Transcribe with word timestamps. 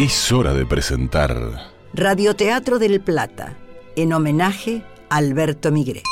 Es 0.00 0.32
hora 0.32 0.54
de 0.54 0.64
presentar 0.64 1.68
Radioteatro 1.92 2.78
del 2.78 3.02
Plata, 3.02 3.58
en 3.96 4.14
homenaje 4.14 4.82
a 5.10 5.18
Alberto 5.18 5.70
Migré. 5.70 6.02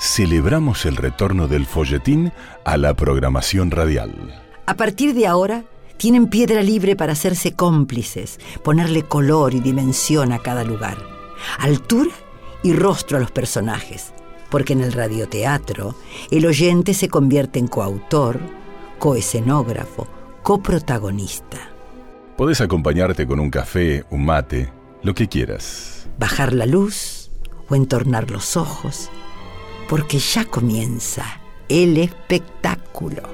Celebramos 0.00 0.84
el 0.86 0.96
retorno 0.96 1.46
del 1.46 1.66
folletín 1.66 2.32
a 2.64 2.76
la 2.76 2.94
programación 2.94 3.70
radial. 3.70 4.42
A 4.66 4.74
partir 4.74 5.14
de 5.14 5.28
ahora, 5.28 5.62
tienen 5.98 6.26
piedra 6.26 6.64
libre 6.64 6.96
para 6.96 7.12
hacerse 7.12 7.52
cómplices, 7.52 8.40
ponerle 8.64 9.04
color 9.04 9.54
y 9.54 9.60
dimensión 9.60 10.32
a 10.32 10.40
cada 10.40 10.64
lugar, 10.64 10.98
altura 11.60 12.10
y 12.64 12.72
rostro 12.72 13.18
a 13.18 13.20
los 13.20 13.30
personajes, 13.30 14.12
porque 14.50 14.72
en 14.72 14.80
el 14.80 14.92
radioteatro 14.92 15.94
el 16.32 16.44
oyente 16.44 16.92
se 16.94 17.08
convierte 17.08 17.60
en 17.60 17.68
coautor, 17.68 18.40
coescenógrafo, 18.98 20.08
coprotagonista. 20.42 21.69
Podés 22.40 22.62
acompañarte 22.62 23.26
con 23.26 23.38
un 23.38 23.50
café, 23.50 24.06
un 24.08 24.24
mate, 24.24 24.72
lo 25.02 25.14
que 25.14 25.28
quieras. 25.28 26.08
Bajar 26.18 26.54
la 26.54 26.64
luz 26.64 27.30
o 27.68 27.74
entornar 27.74 28.30
los 28.30 28.56
ojos, 28.56 29.10
porque 29.90 30.18
ya 30.18 30.46
comienza 30.46 31.38
el 31.68 31.98
espectáculo. 31.98 33.24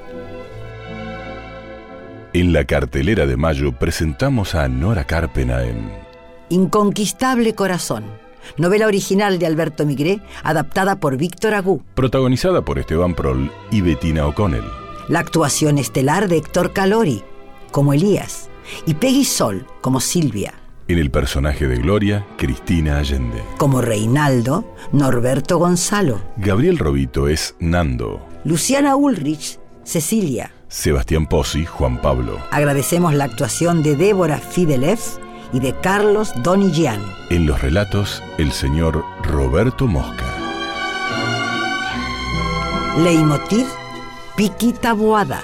En 2.33 2.51
la 2.51 2.65
cartelera 2.65 3.25
de 3.25 3.37
mayo 3.37 3.71
presentamos 3.71 4.55
a 4.55 4.67
Nora 4.67 5.05
Carpena 5.05 5.63
en 5.63 5.89
Inconquistable 6.49 7.55
Corazón, 7.55 8.03
novela 8.57 8.87
original 8.87 9.39
de 9.39 9.45
Alberto 9.45 9.85
Migré, 9.85 10.19
adaptada 10.43 10.99
por 10.99 11.15
Víctor 11.15 11.53
Agú. 11.53 11.81
Protagonizada 11.93 12.61
por 12.65 12.77
Esteban 12.77 13.15
Prol 13.15 13.53
y 13.71 13.79
Bettina 13.79 14.27
O'Connell. 14.27 14.69
La 15.07 15.19
actuación 15.19 15.77
estelar 15.77 16.27
de 16.27 16.39
Héctor 16.39 16.73
Calori, 16.73 17.23
como 17.71 17.93
Elías 17.93 18.49
y 18.85 18.93
Peggy 18.93 19.25
Sol 19.25 19.65
como 19.81 19.99
Silvia. 19.99 20.53
En 20.87 20.99
el 20.99 21.11
personaje 21.11 21.67
de 21.67 21.77
Gloria, 21.77 22.25
Cristina 22.37 22.97
Allende. 22.99 23.43
Como 23.57 23.81
Reinaldo, 23.81 24.73
Norberto 24.93 25.57
Gonzalo. 25.57 26.21
Gabriel 26.37 26.77
Robito 26.77 27.27
es 27.27 27.55
Nando. 27.59 28.25
Luciana 28.45 28.95
Ulrich, 28.95 29.59
Cecilia. 29.83 30.51
Sebastián 30.69 31.27
Pozzi, 31.27 31.65
Juan 31.65 32.01
Pablo. 32.01 32.39
Agradecemos 32.51 33.13
la 33.13 33.25
actuación 33.25 33.83
de 33.83 33.95
Débora 33.95 34.37
Fidelev 34.37 34.99
y 35.53 35.59
de 35.59 35.73
Carlos 35.75 36.31
Donillán. 36.43 37.01
En 37.29 37.45
los 37.45 37.61
relatos, 37.61 38.23
el 38.37 38.51
señor 38.51 39.03
Roberto 39.23 39.87
Mosca. 39.87 40.25
Leitmotiv, 42.97 43.67
Piquita 44.35 44.93
Boada. 44.93 45.41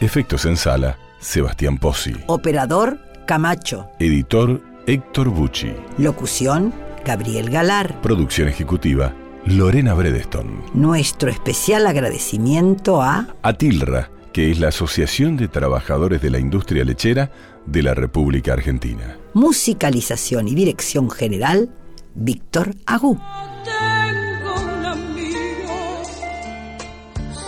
Efectos 0.00 0.44
en 0.46 0.56
sala, 0.56 0.98
Sebastián 1.22 1.78
Pozzi. 1.78 2.14
Operador, 2.26 2.98
Camacho. 3.26 3.88
Editor, 4.00 4.60
Héctor 4.86 5.28
Bucci. 5.28 5.72
Locución, 5.96 6.74
Gabriel 7.04 7.48
Galar. 7.48 8.00
Producción 8.02 8.48
ejecutiva, 8.48 9.14
Lorena 9.46 9.94
Bredeston. 9.94 10.62
Nuestro 10.74 11.30
especial 11.30 11.86
agradecimiento 11.86 13.00
a... 13.00 13.28
Atilra, 13.42 14.10
que 14.32 14.50
es 14.50 14.58
la 14.58 14.68
Asociación 14.68 15.36
de 15.36 15.46
Trabajadores 15.46 16.20
de 16.20 16.30
la 16.30 16.40
Industria 16.40 16.84
Lechera 16.84 17.30
de 17.66 17.82
la 17.84 17.94
República 17.94 18.52
Argentina. 18.54 19.16
Musicalización 19.34 20.48
y 20.48 20.56
dirección 20.56 21.08
general, 21.08 21.70
Víctor 22.16 22.74
Agú. 22.84 23.18
Tengo 23.64 24.54
un 24.54 24.84
amigo 24.84 26.02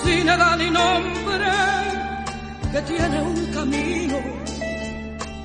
sin 0.05 0.29
edad 0.29 0.57
ni 0.57 0.71
nombre 0.71 1.15
que 2.73 2.81
tiene 2.83 3.21
un 3.21 3.44
camino 3.65 4.19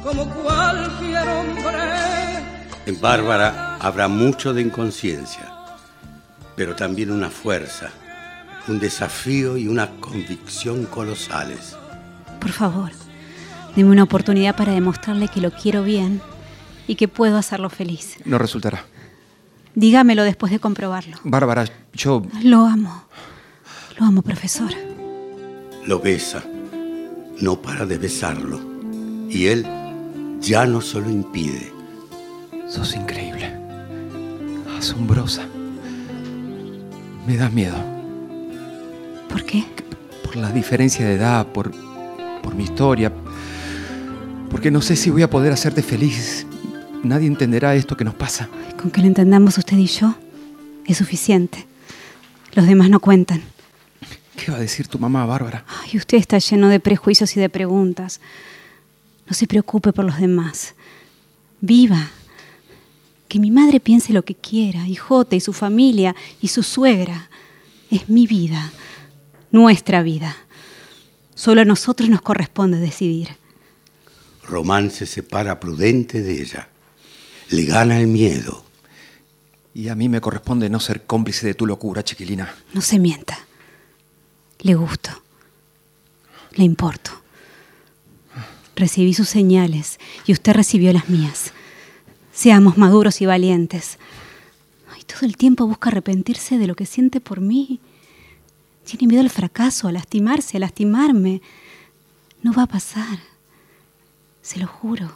como 0.04 0.26
cualquier 0.30 1.28
hombre. 1.28 2.44
En 2.86 3.00
Bárbara 3.00 3.78
habrá 3.80 4.08
mucho 4.08 4.54
de 4.54 4.62
inconsciencia, 4.62 5.52
pero 6.56 6.76
también 6.76 7.12
una 7.12 7.30
fuerza, 7.30 7.92
un 8.68 8.80
desafío 8.80 9.58
y 9.58 9.68
una 9.68 9.90
convicción 10.00 10.86
colosales. 10.86 11.78
Por 12.40 12.52
favor, 12.52 12.92
deme 13.76 13.92
una 13.92 14.04
oportunidad 14.04 14.56
para 14.56 14.74
demostrarle 14.74 15.28
que 15.28 15.42
lo 15.42 15.52
quiero 15.52 15.84
bien 15.84 16.22
y 16.88 16.96
que 16.96 17.08
puedo 17.08 17.38
hacerlo 17.38 17.70
feliz. 17.70 18.18
No 18.26 18.38
resultará. 18.38 18.86
Dígamelo 19.76 20.24
después 20.24 20.52
de 20.52 20.60
comprobarlo. 20.60 21.18
Bárbara, 21.24 21.66
yo... 21.94 22.24
Lo 22.44 22.66
amo. 22.66 23.06
Lo 23.98 24.06
amo, 24.06 24.22
profesor. 24.24 24.72
Lo 25.86 26.00
besa, 26.00 26.44
no 27.42 27.62
para 27.62 27.86
de 27.86 27.98
besarlo, 27.98 28.60
y 29.30 29.48
él 29.48 29.66
ya 30.42 30.66
no 30.66 30.82
se 30.82 31.00
lo 31.00 31.10
impide. 31.10 31.72
Sos 32.68 32.96
increíble. 32.96 33.52
Asombrosa. 34.78 35.46
Me 37.28 37.38
das 37.38 37.52
miedo. 37.52 37.76
¿Por 39.28 39.46
qué? 39.46 39.64
Por 40.24 40.36
la 40.36 40.52
diferencia 40.52 41.06
de 41.06 41.16
edad, 41.16 41.48
por, 41.48 41.72
por 42.42 42.56
mi 42.56 42.64
historia. 42.64 43.12
Porque 44.50 44.72
no 44.72 44.82
sé 44.82 44.96
si 44.96 45.10
voy 45.10 45.22
a 45.22 45.30
poder 45.30 45.52
hacerte 45.52 45.82
feliz. 45.82 46.46
Nadie 47.04 47.28
entenderá 47.28 47.76
esto 47.76 47.96
que 47.96 48.04
nos 48.04 48.16
pasa. 48.16 48.50
Con 48.80 48.92
que 48.92 49.02
lo 49.02 49.08
entendamos 49.08 49.58
usted 49.58 49.78
y 49.78 49.88
yo 49.88 50.16
es 50.86 50.98
suficiente. 50.98 51.66
Los 52.54 52.66
demás 52.66 52.90
no 52.90 53.00
cuentan. 53.00 53.44
¿Qué 54.44 54.52
va 54.52 54.58
a 54.58 54.62
decir 54.62 54.88
tu 54.88 55.00
mamá, 55.00 55.26
Bárbara? 55.26 55.66
Ay, 55.68 55.98
usted 55.98 56.18
está 56.18 56.38
lleno 56.38 56.70
de 56.70 56.80
prejuicios 56.80 57.36
y 57.36 57.40
de 57.40 57.50
preguntas. 57.50 58.22
No 59.28 59.34
se 59.34 59.48
preocupe 59.48 59.92
por 59.92 60.06
los 60.06 60.20
demás. 60.20 60.76
Viva. 61.62 62.12
Que 63.28 63.40
mi 63.40 63.52
madre 63.52 63.80
piense 63.80 64.14
lo 64.14 64.24
que 64.24 64.36
quiera, 64.36 64.88
y 64.88 64.96
Jote 64.96 65.36
y 65.36 65.40
su 65.40 65.54
familia 65.54 66.16
y 66.42 66.48
su 66.48 66.64
suegra. 66.64 67.30
Es 67.92 68.10
mi 68.10 68.28
vida, 68.28 68.72
nuestra 69.52 70.02
vida. 70.04 70.36
Solo 71.36 71.62
a 71.62 71.66
nosotros 71.66 72.10
nos 72.10 72.22
corresponde 72.22 72.80
decidir. 72.80 73.30
Román 74.44 74.90
se 74.90 75.06
separa 75.06 75.60
prudente 75.60 76.22
de 76.22 76.42
ella. 76.42 76.70
Le 77.50 77.66
gana 77.66 78.00
el 78.00 78.08
miedo. 78.08 78.66
Y 79.74 79.90
a 79.90 79.96
mí 79.96 80.10
me 80.10 80.22
corresponde 80.22 80.70
no 80.70 80.80
ser 80.80 81.04
cómplice 81.04 81.46
de 81.46 81.54
tu 81.54 81.68
locura, 81.68 82.04
chiquilina. 82.04 82.54
No 82.74 82.82
se 82.82 83.00
mienta. 83.00 83.49
Le 84.62 84.76
gusto. 84.76 85.10
Le 86.52 86.64
importo. 86.64 87.12
Recibí 88.76 89.14
sus 89.14 89.30
señales 89.30 90.00
y 90.26 90.34
usted 90.34 90.54
recibió 90.54 90.92
las 90.94 91.10
mías. 91.10 91.52
Seamos 92.34 92.78
maduros 92.78 93.22
y 93.22 93.26
valientes. 93.26 93.98
Ay, 94.94 95.04
todo 95.04 95.26
el 95.26 95.38
tiempo 95.38 95.68
busca 95.68 95.90
arrepentirse 95.90 96.58
de 96.58 96.68
lo 96.68 96.76
que 96.76 96.86
siente 96.86 97.20
por 97.22 97.42
mí. 97.42 97.80
Tiene 98.86 99.08
miedo 99.08 99.22
al 99.22 99.30
fracaso, 99.30 99.88
a 99.88 99.92
lastimarse, 99.92 100.58
a 100.58 100.62
lastimarme. 100.62 101.42
No 102.42 102.54
va 102.54 102.64
a 102.64 102.68
pasar. 102.68 103.20
Se 104.42 104.60
lo 104.60 104.68
juro. 104.68 105.12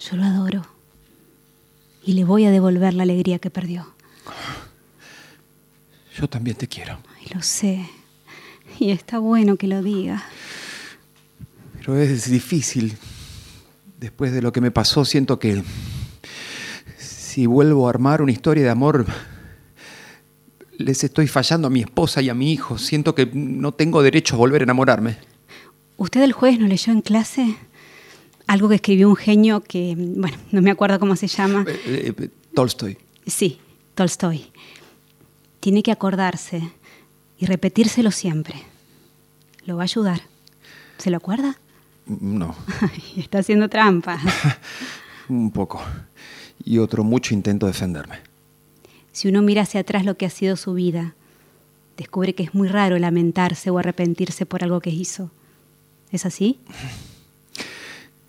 Yo 0.00 0.16
lo 0.16 0.24
adoro. 0.24 0.66
Y 2.04 2.12
le 2.12 2.24
voy 2.24 2.44
a 2.44 2.50
devolver 2.50 2.92
la 2.94 3.04
alegría 3.04 3.38
que 3.38 3.50
perdió. 3.50 3.94
Yo 6.16 6.28
también 6.28 6.56
te 6.56 6.68
quiero. 6.68 6.98
Lo 7.32 7.42
sé. 7.42 7.88
Y 8.78 8.90
está 8.90 9.18
bueno 9.18 9.56
que 9.56 9.66
lo 9.66 9.82
diga. 9.82 10.24
Pero 11.78 11.96
es 11.98 12.30
difícil. 12.30 12.96
Después 14.00 14.32
de 14.32 14.42
lo 14.42 14.52
que 14.52 14.60
me 14.60 14.70
pasó, 14.70 15.04
siento 15.04 15.38
que 15.38 15.62
si 16.98 17.46
vuelvo 17.46 17.86
a 17.86 17.90
armar 17.90 18.22
una 18.22 18.32
historia 18.32 18.64
de 18.64 18.70
amor, 18.70 19.06
les 20.78 21.04
estoy 21.04 21.26
fallando 21.26 21.68
a 21.68 21.70
mi 21.70 21.80
esposa 21.80 22.20
y 22.20 22.28
a 22.28 22.34
mi 22.34 22.52
hijo. 22.52 22.78
Siento 22.78 23.14
que 23.14 23.26
no 23.32 23.72
tengo 23.72 24.02
derecho 24.02 24.34
a 24.34 24.38
volver 24.38 24.62
a 24.62 24.64
enamorarme. 24.64 25.16
¿Usted 25.96 26.22
el 26.22 26.32
jueves 26.32 26.58
no 26.58 26.66
leyó 26.66 26.92
en 26.92 27.00
clase 27.00 27.56
algo 28.46 28.68
que 28.68 28.74
escribió 28.76 29.08
un 29.08 29.16
genio 29.16 29.62
que, 29.62 29.94
bueno, 29.96 30.36
no 30.52 30.60
me 30.60 30.70
acuerdo 30.70 30.98
cómo 30.98 31.16
se 31.16 31.28
llama? 31.28 31.64
Eh, 31.66 32.12
eh, 32.18 32.28
Tolstoy. 32.54 32.98
Sí, 33.26 33.58
Tolstoy. 33.94 34.46
Tiene 35.60 35.82
que 35.82 35.92
acordarse 35.92 36.70
y 37.38 37.46
repetírselo 37.46 38.10
siempre. 38.10 38.54
Lo 39.66 39.76
va 39.76 39.82
a 39.82 39.84
ayudar. 39.84 40.20
¿Se 40.98 41.10
lo 41.10 41.16
acuerda? 41.16 41.56
No, 42.06 42.54
Ay, 42.80 43.22
está 43.22 43.38
haciendo 43.38 43.68
trampa. 43.68 44.20
un 45.28 45.50
poco. 45.50 45.82
Y 46.64 46.78
otro 46.78 47.04
mucho 47.04 47.34
intento 47.34 47.66
defenderme. 47.66 48.18
Si 49.12 49.28
uno 49.28 49.42
mira 49.42 49.62
hacia 49.62 49.80
atrás 49.80 50.04
lo 50.04 50.16
que 50.16 50.26
ha 50.26 50.30
sido 50.30 50.56
su 50.56 50.74
vida, 50.74 51.14
descubre 51.96 52.34
que 52.34 52.42
es 52.42 52.54
muy 52.54 52.68
raro 52.68 52.98
lamentarse 52.98 53.70
o 53.70 53.78
arrepentirse 53.78 54.46
por 54.46 54.64
algo 54.64 54.80
que 54.80 54.90
hizo. 54.90 55.30
¿Es 56.10 56.26
así? 56.26 56.58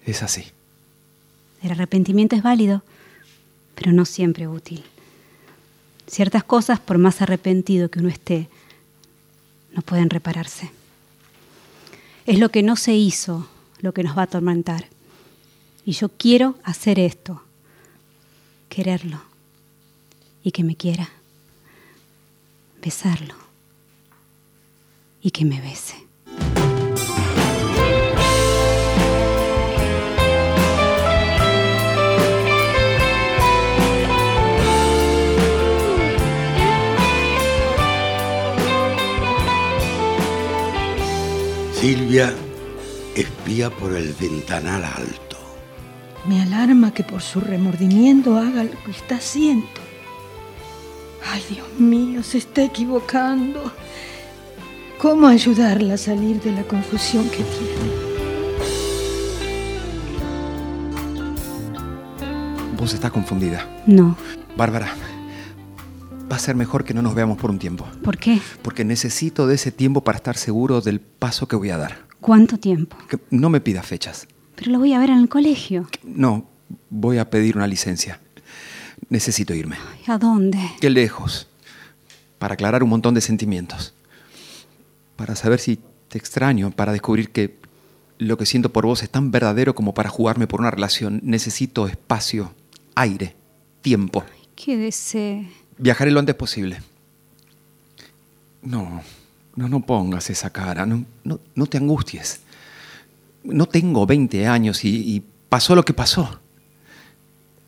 Es 0.06 0.22
así. 0.22 0.44
El 1.64 1.72
arrepentimiento 1.72 2.36
es 2.36 2.44
válido, 2.44 2.84
pero 3.74 3.92
no 3.92 4.06
siempre 4.06 4.48
útil. 4.48 4.84
Ciertas 6.06 6.44
cosas, 6.44 6.80
por 6.80 7.00
más 7.00 7.24
arrepentido 7.24 7.90
que 7.90 7.98
uno 7.98 8.10
esté, 8.10 8.48
no 9.76 9.82
pueden 9.82 10.10
repararse. 10.10 10.72
Es 12.26 12.40
lo 12.40 12.50
que 12.50 12.64
no 12.64 12.76
se 12.76 12.94
hizo 12.94 13.48
lo 13.82 13.94
que 13.94 14.04
nos 14.04 14.18
va 14.18 14.22
a 14.22 14.26
atormentar. 14.26 14.88
Y 15.86 15.92
yo 15.92 16.10
quiero 16.10 16.56
hacer 16.64 16.98
esto, 16.98 17.44
quererlo 18.70 19.22
y 20.44 20.52
que 20.52 20.64
me 20.64 20.76
quiera, 20.76 21.10
besarlo 22.82 23.36
y 25.22 25.32
que 25.32 25.46
me 25.46 25.62
bese. 25.62 26.05
Silvia 41.86 42.34
espía 43.16 43.70
por 43.70 43.94
el 43.96 44.12
ventanal 44.20 44.84
alto. 44.84 45.38
Me 46.26 46.42
alarma 46.42 46.92
que 46.92 47.04
por 47.04 47.22
su 47.22 47.40
remordimiento 47.40 48.38
haga 48.38 48.64
lo 48.64 48.72
que 48.84 48.90
está 48.90 49.18
haciendo. 49.18 49.68
Ay, 51.32 51.44
Dios 51.48 51.68
mío, 51.78 52.24
se 52.24 52.40
está 52.40 52.64
equivocando. 52.64 53.72
¿Cómo 54.98 55.28
ayudarla 55.28 55.94
a 55.94 55.98
salir 55.98 56.42
de 56.42 56.54
la 56.54 56.64
confusión 56.64 57.30
que 57.30 57.44
tiene? 57.44 57.92
Vos 62.80 62.96
estás 62.96 63.12
confundida. 63.12 63.84
No. 63.86 64.18
Bárbara, 64.58 64.92
va 66.32 66.36
a 66.36 66.40
ser 66.40 66.56
mejor 66.56 66.84
que 66.84 66.94
no 66.94 67.02
nos 67.02 67.16
veamos 67.16 67.38
por 67.38 67.50
un 67.50 67.60
tiempo. 67.60 67.88
¿Por 68.04 68.18
qué? 68.18 68.40
Porque 68.62 68.84
necesito 68.84 69.48
de 69.48 69.56
ese 69.56 69.72
tiempo 69.72 70.02
para 70.04 70.18
estar 70.18 70.38
seguro 70.38 70.82
del 70.82 71.00
paso 71.00 71.48
que 71.48 71.56
voy 71.56 71.70
a 71.70 71.78
dar. 71.78 72.06
¿Cuánto 72.20 72.58
tiempo? 72.58 72.98
Que 73.08 73.20
no 73.30 73.50
me 73.50 73.62
pidas 73.62 73.86
fechas. 73.86 74.28
Pero 74.56 74.72
lo 74.72 74.80
voy 74.80 74.94
a 74.94 75.00
ver 75.00 75.10
en 75.10 75.20
el 75.20 75.30
colegio. 75.30 75.88
No, 76.04 76.46
voy 76.90 77.18
a 77.20 77.30
pedir 77.30 77.56
una 77.56 77.68
licencia. 77.68 78.20
Necesito 79.10 79.54
irme. 79.54 79.78
Ay, 79.94 80.04
¿A 80.08 80.18
dónde? 80.18 80.60
Qué 80.80 80.90
lejos. 80.90 81.48
Para 82.40 82.56
aclarar 82.56 82.84
un 82.84 82.90
montón 82.90 83.14
de 83.14 83.22
sentimientos. 83.22 83.94
Para 85.16 85.36
saber 85.36 85.60
si 85.60 85.80
te 86.10 86.18
extraño, 86.18 86.72
para 86.72 86.92
descubrir 86.92 87.30
que 87.30 87.58
lo 88.18 88.38
que 88.38 88.46
siento 88.46 88.72
por 88.72 88.86
vos 88.86 89.04
es 89.04 89.10
tan 89.10 89.30
verdadero 89.32 89.76
como 89.76 89.94
para 89.94 90.10
jugarme 90.10 90.48
por 90.48 90.62
una 90.62 90.72
relación. 90.72 91.20
Necesito 91.24 91.88
espacio, 91.88 92.54
aire, 92.96 93.36
tiempo. 93.82 94.24
¿Qué 94.56 94.78
desee? 94.78 95.50
Viajaré 95.78 96.12
lo 96.12 96.20
antes 96.20 96.36
posible. 96.36 96.82
No, 98.62 99.02
no, 99.56 99.70
no 99.70 99.86
pongas 99.86 100.30
esa 100.30 100.50
cara, 100.50 100.86
no, 100.86 101.06
no, 101.24 101.40
no 101.54 101.66
te 101.68 101.78
angusties. 101.78 102.40
No 103.44 103.68
tengo 103.68 104.06
20 104.06 104.48
años 104.48 104.84
y, 104.84 104.90
y 104.90 105.24
pasó 105.50 105.76
lo 105.76 105.86
que 105.86 105.94
pasó. 105.94 106.40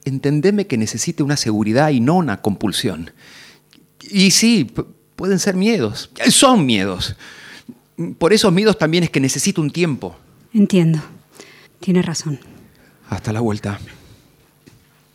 Entendeme 0.06 0.68
que 0.68 0.78
necesite 0.78 1.22
una 1.22 1.38
seguridad 1.38 1.90
y 1.90 2.00
no 2.00 2.16
una 2.16 2.42
compulsión. 2.42 3.12
Y 4.10 4.32
sí, 4.32 4.72
pueden 5.16 5.40
ser 5.40 5.56
miedos, 5.56 6.10
son 6.30 6.66
miedos. 6.66 7.16
Por 8.18 8.32
esos 8.32 8.54
miedos 8.54 8.78
también 8.78 9.04
es 9.04 9.10
que 9.10 9.20
necesito 9.20 9.62
un 9.62 9.72
tiempo. 9.72 10.16
Entiendo. 10.54 11.00
Tiene 11.80 12.02
razón. 12.02 12.40
Hasta 13.10 13.34
la 13.34 13.40
vuelta. 13.40 13.80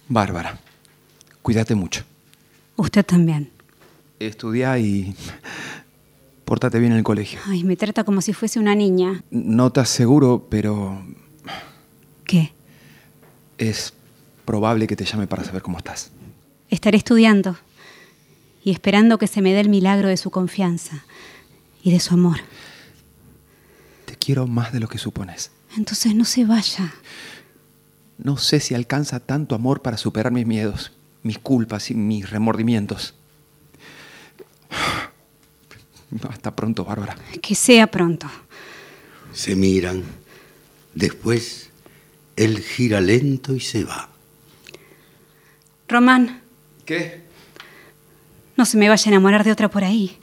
Bárbara, 0.08 0.58
cuídate 1.42 1.74
mucho. 1.74 2.04
Usted 2.82 3.06
también. 3.06 3.48
Estudia 4.18 4.76
y 4.76 5.14
pórtate 6.44 6.80
bien 6.80 6.90
en 6.90 6.98
el 6.98 7.04
colegio. 7.04 7.38
Ay, 7.46 7.62
me 7.62 7.76
trata 7.76 8.02
como 8.02 8.20
si 8.20 8.32
fuese 8.32 8.58
una 8.58 8.74
niña. 8.74 9.22
No 9.30 9.70
te 9.70 9.78
aseguro, 9.78 10.48
pero 10.50 11.00
¿Qué? 12.24 12.52
es 13.56 13.92
probable 14.44 14.88
que 14.88 14.96
te 14.96 15.04
llame 15.04 15.28
para 15.28 15.44
saber 15.44 15.62
cómo 15.62 15.78
estás. 15.78 16.10
Estaré 16.70 16.98
estudiando 16.98 17.56
y 18.64 18.72
esperando 18.72 19.16
que 19.16 19.28
se 19.28 19.42
me 19.42 19.52
dé 19.52 19.60
el 19.60 19.68
milagro 19.68 20.08
de 20.08 20.16
su 20.16 20.32
confianza 20.32 21.04
y 21.84 21.92
de 21.92 22.00
su 22.00 22.14
amor. 22.14 22.38
Te 24.06 24.16
quiero 24.16 24.48
más 24.48 24.72
de 24.72 24.80
lo 24.80 24.88
que 24.88 24.98
supones. 24.98 25.52
Entonces 25.76 26.16
no 26.16 26.24
se 26.24 26.44
vaya. 26.46 26.92
No 28.18 28.38
sé 28.38 28.58
si 28.58 28.74
alcanza 28.74 29.20
tanto 29.20 29.54
amor 29.54 29.82
para 29.82 29.96
superar 29.98 30.32
mis 30.32 30.46
miedos, 30.46 30.90
mis 31.22 31.38
culpas 31.38 31.90
y 31.90 31.94
mis 31.94 32.30
remordimientos. 32.30 33.14
Hasta 36.28 36.54
pronto, 36.54 36.84
Bárbara. 36.84 37.16
Que 37.40 37.54
sea 37.54 37.86
pronto. 37.86 38.26
Se 39.32 39.56
miran. 39.56 40.02
Después, 40.94 41.70
él 42.36 42.60
gira 42.60 43.00
lento 43.00 43.54
y 43.54 43.60
se 43.60 43.84
va. 43.84 44.08
Román, 45.88 46.42
¿Qué? 46.84 47.22
no 48.56 48.64
se 48.64 48.76
me 48.76 48.88
vaya 48.88 49.04
a 49.06 49.08
enamorar 49.12 49.44
de 49.44 49.52
otra 49.52 49.70
por 49.70 49.84
ahí. 49.84 50.18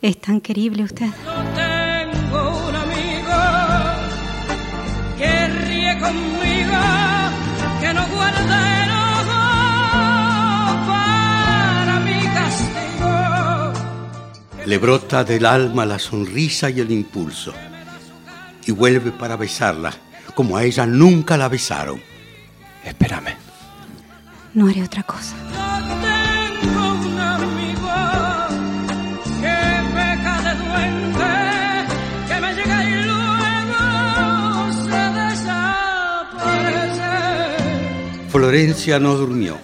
Es 0.00 0.20
tan 0.20 0.40
querible 0.40 0.82
usted. 0.82 1.08
Le 14.64 14.78
brota 14.78 15.24
del 15.24 15.44
alma 15.44 15.84
la 15.84 15.98
sonrisa 15.98 16.70
y 16.70 16.78
el 16.80 16.90
impulso. 16.92 17.52
Y 18.64 18.70
vuelve 18.70 19.10
para 19.10 19.36
besarla, 19.36 19.92
como 20.34 20.56
a 20.56 20.62
ella 20.62 20.86
nunca 20.86 21.36
la 21.36 21.48
besaron. 21.48 22.00
Espérame. 22.84 23.34
No 24.54 24.68
haré 24.68 24.84
otra 24.84 25.02
cosa. 25.02 25.34
Yo 25.50 25.56
tengo 26.60 26.92
un 26.92 27.18
amigo 27.18 27.90
que 29.40 29.56
peca 29.94 30.42
de 30.42 30.54
duende, 30.62 31.34
que 32.28 32.40
me 32.40 32.54
llega 32.54 32.84
y 32.84 33.02
luego 33.02 34.72
se 34.84 35.02
desaparece. 35.20 37.10
Florencia 38.28 39.00
no 39.00 39.14
durmió. 39.14 39.58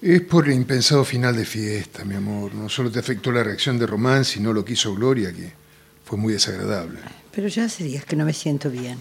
Es 0.00 0.22
por 0.22 0.46
el 0.46 0.54
impensado 0.54 1.04
final 1.04 1.36
de 1.36 1.44
fiesta, 1.44 2.04
mi 2.04 2.14
amor. 2.14 2.54
No 2.54 2.68
solo 2.68 2.90
te 2.90 3.00
afectó 3.00 3.32
la 3.32 3.42
reacción 3.42 3.78
de 3.78 3.86
Román, 3.86 4.24
sino 4.24 4.52
lo 4.52 4.64
que 4.64 4.74
hizo 4.74 4.94
Gloria, 4.94 5.32
que 5.32 5.52
fue 6.04 6.16
muy 6.16 6.32
desagradable. 6.32 7.00
Pero 7.32 7.48
ya 7.48 7.64
hace 7.64 7.82
días 7.82 8.04
que 8.04 8.14
no 8.14 8.24
me 8.24 8.32
siento 8.32 8.70
bien. 8.70 8.98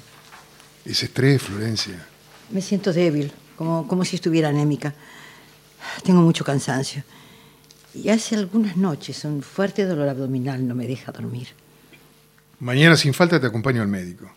Ese 0.85 1.05
estrés, 1.05 1.41
Florencia. 1.41 2.03
Me 2.49 2.61
siento 2.61 2.93
débil, 2.93 3.31
como, 3.55 3.87
como 3.87 4.05
si 4.05 4.15
estuviera 4.15 4.49
anémica. 4.49 4.95
Tengo 6.03 6.21
mucho 6.21 6.43
cansancio. 6.43 7.03
Y 7.93 8.09
hace 8.09 8.35
algunas 8.35 8.75
noches 8.75 9.23
un 9.23 9.43
fuerte 9.43 9.85
dolor 9.85 10.09
abdominal 10.09 10.67
no 10.67 10.73
me 10.73 10.87
deja 10.87 11.11
dormir. 11.11 11.49
Mañana 12.59 12.95
sin 12.95 13.13
falta 13.13 13.39
te 13.39 13.45
acompaño 13.45 13.83
al 13.83 13.87
médico. 13.87 14.31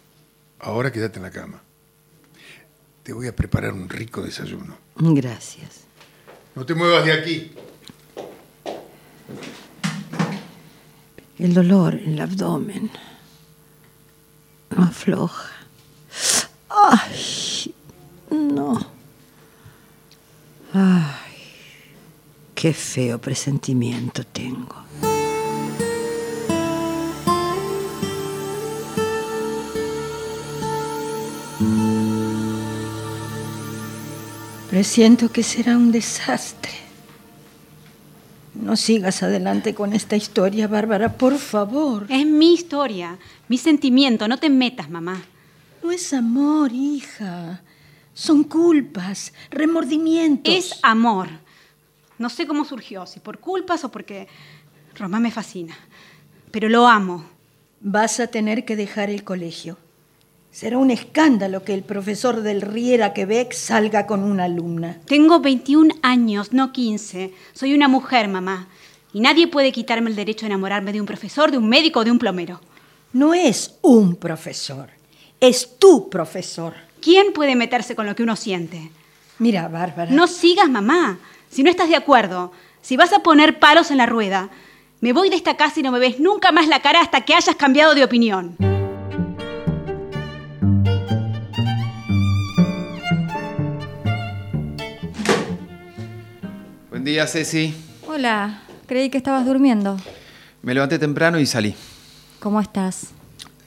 Ahora 0.59 0.93
quédate 0.93 1.19
en 1.19 1.23
la 1.23 1.31
cama. 1.31 1.63
Te 3.03 3.15
voy 3.15 3.29
a 3.29 3.35
preparar 3.35 3.73
un 3.73 3.89
rico 3.89 4.21
desayuno. 4.21 4.77
Gracias. 4.97 5.90
No 6.55 6.67
te 6.67 6.75
muevas 6.75 7.05
de 7.05 7.13
aquí. 7.13 7.53
El 11.39 11.55
dolor 11.55 11.95
en 11.95 12.15
el 12.15 12.21
abdomen 12.21 12.91
no 14.77 14.83
afloja. 14.85 15.51
Ay, 16.69 17.75
no. 18.31 18.79
Ay, 20.75 21.15
qué 22.55 22.75
feo 22.75 23.19
presentimiento 23.19 24.25
tengo. 24.25 24.85
Presiento 34.81 35.31
que 35.31 35.43
será 35.43 35.77
un 35.77 35.93
desastre. 35.93 36.73
No 38.55 38.77
sigas 38.77 39.23
adelante 39.23 39.75
con 39.75 39.93
esta 39.93 40.17
historia, 40.17 40.69
Bárbara, 40.69 41.19
por 41.19 41.37
favor. 41.37 42.07
Es 42.09 42.25
mi 42.25 42.55
historia, 42.55 43.19
mi 43.49 43.59
sentimiento. 43.59 44.27
No 44.27 44.39
te 44.39 44.49
metas, 44.49 44.89
mamá. 44.89 45.23
No 45.83 45.93
es 45.93 46.15
amor, 46.15 46.73
hija. 46.73 47.61
Son 48.15 48.43
culpas, 48.43 49.35
remordimientos. 49.51 50.55
Es 50.55 50.79
amor. 50.83 51.29
No 52.17 52.31
sé 52.31 52.47
cómo 52.47 52.65
surgió, 52.65 53.05
si 53.05 53.21
por 53.21 53.39
culpas 53.39 53.85
o 53.85 53.91
porque 53.91 54.29
Román 54.95 55.21
me 55.21 55.31
fascina. 55.31 55.77
Pero 56.51 56.71
lo 56.71 56.89
amo. 56.89 57.27
Vas 57.83 58.19
a 58.19 58.29
tener 58.29 58.65
que 58.65 58.77
dejar 58.77 59.11
el 59.11 59.25
colegio. 59.25 59.77
Será 60.53 60.79
un 60.79 60.91
escándalo 60.91 61.63
que 61.63 61.75
el 61.75 61.85
profesor 61.85 62.43
del 62.43 62.61
Riera 62.61 63.13
Quebec 63.13 63.53
salga 63.53 64.07
con 64.07 64.25
una 64.25 64.45
alumna. 64.45 64.99
Tengo 65.07 65.39
21 65.39 65.95
años, 66.03 66.53
no 66.53 66.73
15. 66.73 67.33
Soy 67.53 67.73
una 67.73 67.87
mujer, 67.87 68.27
mamá. 68.27 68.67
Y 69.13 69.21
nadie 69.21 69.47
puede 69.47 69.71
quitarme 69.71 70.11
el 70.11 70.17
derecho 70.17 70.47
a 70.47 70.49
enamorarme 70.49 70.93
de 70.93 71.01
un 71.01 71.07
profesor, 71.07 71.53
de 71.53 71.59
un 71.59 71.69
médico 71.69 72.01
o 72.01 72.05
de 72.05 72.11
un 72.11 72.19
plomero. 72.19 72.61
No 73.13 73.33
es 73.33 73.77
un 73.81 74.17
profesor, 74.17 74.91
es 75.41 75.79
tu 75.79 76.11
profesor. 76.11 76.75
¿Quién 77.01 77.33
puede 77.33 77.55
meterse 77.55 77.95
con 77.95 78.07
lo 78.07 78.17
que 78.17 78.25
uno 78.25 78.35
siente? 78.35 78.91
Mira, 79.39 79.69
Bárbara. 79.69 80.11
No 80.11 80.27
sigas, 80.27 80.69
mamá. 80.69 81.21
Si 81.49 81.63
no 81.63 81.71
estás 81.71 81.89
de 81.89 81.97
acuerdo, 81.97 82.53
si 82.83 82.97
vas 82.97 83.13
a 83.13 83.23
poner 83.23 83.61
palos 83.61 83.91
en 83.91 83.99
la 83.99 84.07
rueda, 84.07 84.51
me 85.01 85.13
voy 85.13 85.31
de 85.31 85.37
esta 85.37 85.57
casa 85.57 85.79
y 85.81 85.83
no 85.85 85.93
me 85.93 86.01
ves 86.01 86.19
nunca 86.19 86.53
más 86.53 86.67
la 86.67 86.83
cara 86.83 87.01
hasta 87.01 87.23
que 87.23 87.35
hayas 87.35 87.57
cambiado 87.57 87.95
de 87.95 88.05
opinión. 88.05 88.80
Día, 97.11 97.27
Ceci. 97.27 97.75
Hola, 98.07 98.63
creí 98.87 99.11
que 99.11 99.19
estabas 99.19 99.45
durmiendo. 99.45 99.97
Me 100.63 100.75
levanté 100.75 100.99
temprano 100.99 101.41
y 101.41 101.47
salí. 101.47 101.75
¿Cómo 102.39 102.61
estás? 102.61 103.09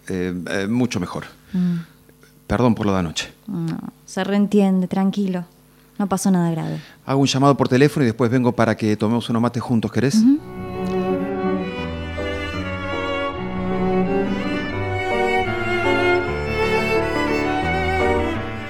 Eh, 0.08 0.34
eh, 0.50 0.68
mucho 0.68 1.00
mejor. 1.00 1.26
Perdón 2.48 2.74
por 2.74 2.86
lo 2.86 2.94
de 2.94 3.00
anoche. 3.00 3.34
No, 3.48 3.78
se 4.06 4.24
reentiende, 4.24 4.88
tranquilo. 4.88 5.46
No 5.98 6.08
pasó 6.08 6.32
nada 6.32 6.50
grave. 6.52 6.80
Hago 7.06 7.20
un 7.20 7.28
llamado 7.28 7.56
por 7.58 7.68
teléfono 7.68 8.04
y 8.04 8.08
después 8.08 8.32
vengo 8.32 8.54
para 8.54 8.76
que 8.78 8.96
tomemos 8.96 9.30
unos 9.30 9.42
mates 9.42 9.62
juntos, 9.62 9.92
¿querés? 9.92 10.24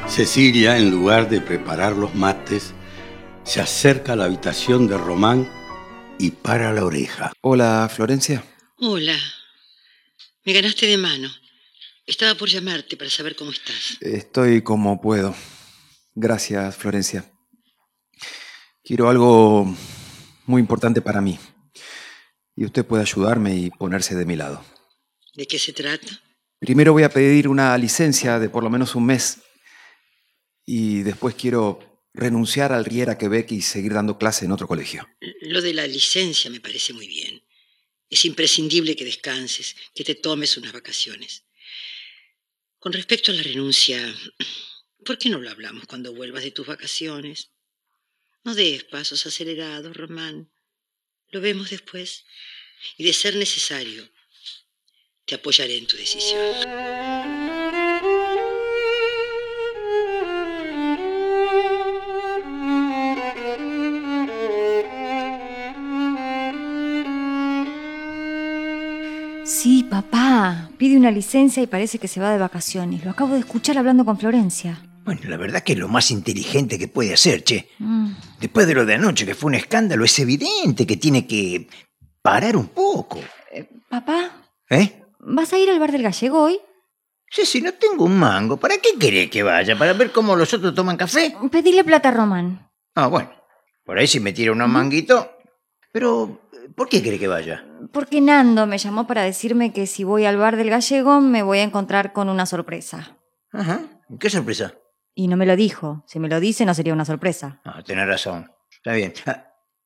Cecilia, 0.08 0.78
en 0.78 0.92
lugar 0.92 1.30
de 1.30 1.42
preparar 1.42 1.94
los 1.96 2.14
mates, 2.14 2.74
se 3.44 3.60
acerca 3.60 4.14
a 4.14 4.16
la 4.16 4.26
habitación 4.26 4.88
de 4.88 4.98
Román 4.98 5.52
y 6.18 6.32
para 6.32 6.74
la 6.74 6.86
oreja. 6.86 7.34
Hola, 7.42 7.90
Florencia. 7.94 8.44
Hola. 8.78 9.18
Me 10.46 10.54
ganaste 10.54 10.86
de 10.86 10.98
mano. 10.98 11.30
Estaba 12.06 12.36
por 12.36 12.50
llamarte 12.50 12.98
para 12.98 13.10
saber 13.10 13.36
cómo 13.36 13.52
estás. 13.52 13.98
Estoy 14.02 14.62
como 14.62 15.00
puedo. 15.00 15.36
Gracias, 16.16 16.76
Florencia. 16.76 17.26
Quiero 18.84 19.10
algo 19.10 19.74
muy 20.46 20.62
importante 20.62 21.02
para 21.02 21.22
mí. 21.22 21.40
Y 22.56 22.66
usted 22.66 22.86
puede 22.86 23.04
ayudarme 23.04 23.56
y 23.56 23.70
ponerse 23.72 24.16
de 24.16 24.26
mi 24.26 24.36
lado. 24.36 24.64
¿De 25.34 25.48
qué 25.48 25.58
se 25.58 25.74
trata? 25.74 26.08
Primero 26.60 26.94
voy 26.94 27.04
a 27.04 27.10
pedir 27.10 27.48
una 27.48 27.78
licencia 27.78 28.40
de 28.40 28.50
por 28.50 28.64
lo 28.64 28.70
menos 28.70 28.96
un 28.96 29.06
mes. 29.06 29.40
Y 30.66 31.02
después 31.02 31.36
quiero 31.36 31.93
renunciar 32.14 32.72
al 32.72 32.86
Riera 32.86 33.18
Quebec 33.18 33.52
y 33.52 33.62
seguir 33.62 33.94
dando 33.94 34.18
clase 34.18 34.46
en 34.46 34.52
otro 34.52 34.68
colegio. 34.68 35.08
Lo 35.42 35.62
de 35.62 35.74
la 35.74 35.88
licencia 35.88 36.50
me 36.52 36.60
parece 36.60 36.94
muy 36.94 37.08
bien. 37.08 37.44
Es 38.10 38.26
imprescindible 38.26 38.96
que 38.96 39.06
descanses, 39.06 39.76
que 39.96 40.04
te 40.04 40.16
tomes 40.16 40.56
unas 40.58 40.72
vacaciones. 40.72 41.44
Con 42.78 42.94
respecto 42.94 43.32
a 43.32 43.36
la 43.36 43.42
renuncia, 43.42 44.00
¿por 45.04 45.18
qué 45.18 45.30
no 45.30 45.40
lo 45.40 45.50
hablamos 45.50 45.86
cuando 45.88 46.14
vuelvas 46.14 46.44
de 46.44 46.52
tus 46.52 46.68
vacaciones? 46.68 47.50
No 48.44 48.54
des 48.54 48.84
pasos 48.84 49.26
acelerados, 49.26 49.96
Román. 49.96 50.52
Lo 51.32 51.42
vemos 51.42 51.70
después. 51.70 52.26
Y 52.98 53.06
de 53.06 53.14
ser 53.14 53.36
necesario, 53.36 54.08
te 55.26 55.36
apoyaré 55.36 55.78
en 55.78 55.88
tu 55.88 55.96
decisión. 55.96 57.13
Papá. 69.94 70.70
Pide 70.78 70.98
una 70.98 71.12
licencia 71.12 71.62
y 71.62 71.68
parece 71.68 72.00
que 72.00 72.08
se 72.08 72.20
va 72.20 72.32
de 72.32 72.40
vacaciones. 72.40 73.06
Lo 73.06 73.12
acabo 73.12 73.34
de 73.34 73.42
escuchar 73.42 73.78
hablando 73.78 74.04
con 74.04 74.18
Florencia. 74.18 74.82
Bueno, 75.06 75.22
la 75.26 75.38
verdad 75.38 75.62
que 75.62 75.74
es 75.74 75.80
lo 75.80 75.88
más 75.88 76.10
inteligente 76.10 76.80
que 76.80 76.88
puede 76.88 77.14
hacer, 77.14 77.44
che. 77.44 77.70
Mm. 77.78 78.14
Después 78.40 78.66
de 78.66 78.74
lo 78.74 78.86
de 78.86 78.96
anoche, 78.96 79.26
que 79.26 79.36
fue 79.36 79.50
un 79.50 79.56
escándalo, 79.56 80.04
es 80.06 80.18
evidente 80.18 80.88
que 80.88 80.98
tiene 80.98 81.28
que 81.28 81.68
parar 82.24 82.58
un 82.58 82.68
poco. 82.68 83.20
Papá, 83.90 84.50
¿Eh? 84.70 85.04
¿vas 85.20 85.54
a 85.54 85.60
ir 85.60 85.70
al 85.70 85.80
bar 85.80 85.92
del 85.92 86.02
gallego 86.02 86.42
hoy? 86.42 86.60
Sí, 87.30 87.46
si 87.46 87.62
no 87.62 87.74
tengo 87.74 88.06
un 88.06 88.18
mango, 88.18 88.58
¿para 88.58 88.78
qué 88.78 88.98
querés 89.00 89.30
que 89.30 89.44
vaya? 89.44 89.78
¿Para 89.78 89.94
ver 89.94 90.12
cómo 90.12 90.36
los 90.36 90.52
otros 90.54 90.74
toman 90.74 90.98
café? 90.98 91.36
Pedile 91.52 91.84
plata 91.84 92.10
a 92.10 92.14
Román. 92.14 92.68
Ah, 92.96 93.08
bueno. 93.08 93.32
Por 93.86 94.00
ahí 94.00 94.08
si 94.08 94.20
me 94.20 94.34
tira 94.34 94.54
unos 94.54 94.70
manguitos. 94.70 95.28
Pero, 95.92 96.50
¿por 96.76 96.90
qué 96.90 97.04
querés 97.04 97.20
que 97.20 97.28
vaya? 97.28 97.64
Porque 97.94 98.20
Nando 98.22 98.66
me 98.68 98.78
llamó 98.78 99.08
para 99.08 99.22
decirme 99.24 99.72
que 99.72 99.86
si 99.88 100.04
voy 100.04 100.26
al 100.26 100.36
bar 100.38 100.58
del 100.58 100.70
gallego 100.70 101.22
me 101.22 101.44
voy 101.44 101.60
a 101.60 101.64
encontrar 101.64 102.12
con 102.12 102.28
una 102.28 102.46
sorpresa. 102.46 103.18
Ajá. 103.52 103.82
¿Qué 104.20 104.30
sorpresa? 104.30 104.74
Y 105.16 105.28
no 105.28 105.38
me 105.38 105.46
lo 105.46 105.56
dijo. 105.56 106.04
Si 106.08 106.20
me 106.20 106.28
lo 106.28 106.40
dice 106.40 106.66
no 106.66 106.74
sería 106.74 106.94
una 106.94 107.06
sorpresa. 107.06 107.62
Ah, 107.64 107.84
tenés 107.86 108.08
razón. 108.08 108.52
Está 108.72 108.94
bien. 108.94 109.14
A, 109.28 109.46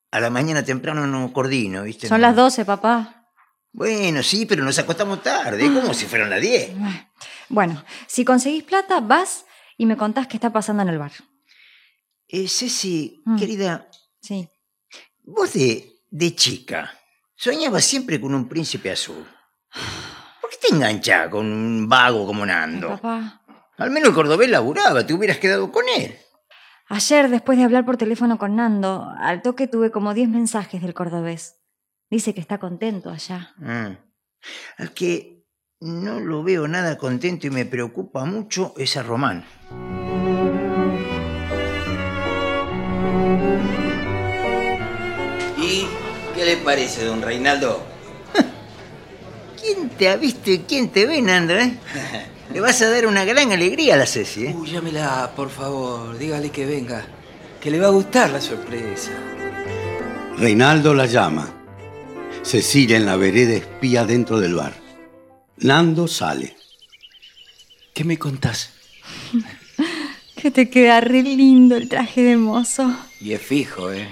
a 0.09 0.19
la 0.21 0.29
mañana 0.29 0.63
temprano 0.63 1.05
no 1.05 1.31
coordino, 1.33 1.83
¿viste? 1.83 2.07
Son 2.07 2.21
No- 2.21 2.27
las 2.27 2.35
12, 2.35 2.63
papá. 2.65 3.25
Bueno, 3.73 4.23
sí, 4.23 4.45
pero 4.45 4.63
nos 4.63 4.79
acostamos 4.79 5.21
tarde, 5.21 5.65
como 5.71 5.93
si 5.93 6.05
fueran 6.05 6.29
las 6.29 6.41
10. 6.41 6.71
Bueno, 7.49 7.83
si 8.07 8.23
conseguís 8.25 8.63
plata, 8.63 9.01
vas 9.01 9.45
y 9.77 9.85
me 9.85 9.97
contás 9.97 10.27
qué 10.27 10.37
está 10.37 10.51
pasando 10.51 10.81
en 10.81 10.89
el 10.89 10.97
bar. 10.97 11.11
Eh, 12.29 12.47
Ceci, 12.47 13.21
Mm. 13.25 13.37
querida, 13.37 13.87
Sí. 14.21 14.49
vos 15.23 15.53
de, 15.53 15.99
de 16.09 16.35
chica 16.35 16.96
soñabas 17.37 17.85
siempre 17.85 18.19
con 18.19 18.33
un 18.33 18.49
príncipe 18.49 18.91
azul. 18.91 19.25
¿Por 20.41 20.49
qué 20.49 20.57
te 20.61 20.75
enganchás 20.75 21.29
con 21.29 21.45
un 21.45 21.87
vago 21.87 22.25
como 22.25 22.45
Nando? 22.45 22.89
Papá. 22.89 23.41
Al 23.77 23.91
menos 23.91 24.09
el 24.09 24.15
cordobés 24.15 24.49
laburaba, 24.49 25.05
te 25.05 25.13
hubieras 25.13 25.37
quedado 25.37 25.71
con 25.71 25.85
él. 25.95 26.17
Ayer, 26.89 27.29
después 27.29 27.57
de 27.57 27.65
hablar 27.65 27.85
por 27.85 27.97
teléfono 27.97 28.37
con 28.37 28.55
Nando, 28.55 29.07
al 29.19 29.41
toque 29.41 29.67
tuve 29.67 29.91
como 29.91 30.13
10 30.13 30.29
mensajes 30.29 30.81
del 30.81 30.93
cordobés. 30.93 31.61
Dice 32.09 32.33
que 32.33 32.41
está 32.41 32.57
contento 32.57 33.09
allá. 33.09 33.53
Al 34.77 34.93
que 34.93 35.45
no 35.79 36.19
lo 36.19 36.43
veo 36.43 36.67
nada 36.67 36.97
contento 36.97 37.45
y 37.45 37.49
me 37.51 37.65
preocupa 37.65 38.25
mucho 38.25 38.73
es 38.77 38.97
a 38.97 39.03
Román. 39.03 39.45
Le 46.47 46.57
parece, 46.57 47.03
don 47.03 47.21
Reinaldo? 47.21 47.83
¿Quién 49.61 49.89
te 49.89 50.07
ha 50.07 50.15
visto 50.15 50.49
y 50.49 50.59
quién 50.59 50.89
te 50.89 51.05
ve, 51.05 51.21
Nando, 51.21 51.53
eh? 51.53 51.77
Le 52.53 52.61
vas 52.61 52.81
a 52.81 52.89
dar 52.89 53.05
una 53.05 53.25
gran 53.25 53.51
alegría 53.51 53.95
a 53.95 53.97
la 53.97 54.05
Ceci, 54.05 54.45
¿eh? 54.45 54.55
Uy, 54.57 54.71
llámela, 54.71 55.33
por 55.35 55.49
favor. 55.49 56.17
Dígale 56.17 56.49
que 56.49 56.65
venga. 56.65 57.05
Que 57.59 57.69
le 57.69 57.77
va 57.77 57.87
a 57.87 57.89
gustar 57.89 58.29
la 58.29 58.39
sorpresa. 58.39 59.11
Reinaldo 60.37 60.93
la 60.93 61.07
llama. 61.07 61.53
Cecilia 62.43 62.95
en 62.95 63.05
la 63.05 63.17
vereda 63.17 63.53
espía 63.53 64.05
dentro 64.05 64.39
del 64.39 64.55
bar. 64.55 64.73
Nando 65.57 66.07
sale. 66.07 66.55
¿Qué 67.93 68.03
me 68.05 68.17
contás? 68.17 68.71
Que 70.37 70.51
te 70.51 70.69
queda 70.69 71.01
re 71.01 71.23
lindo 71.23 71.75
el 71.75 71.89
traje 71.89 72.21
de 72.21 72.37
mozo. 72.37 72.95
Y 73.19 73.33
es 73.33 73.41
fijo, 73.41 73.91
¿eh? 73.91 74.07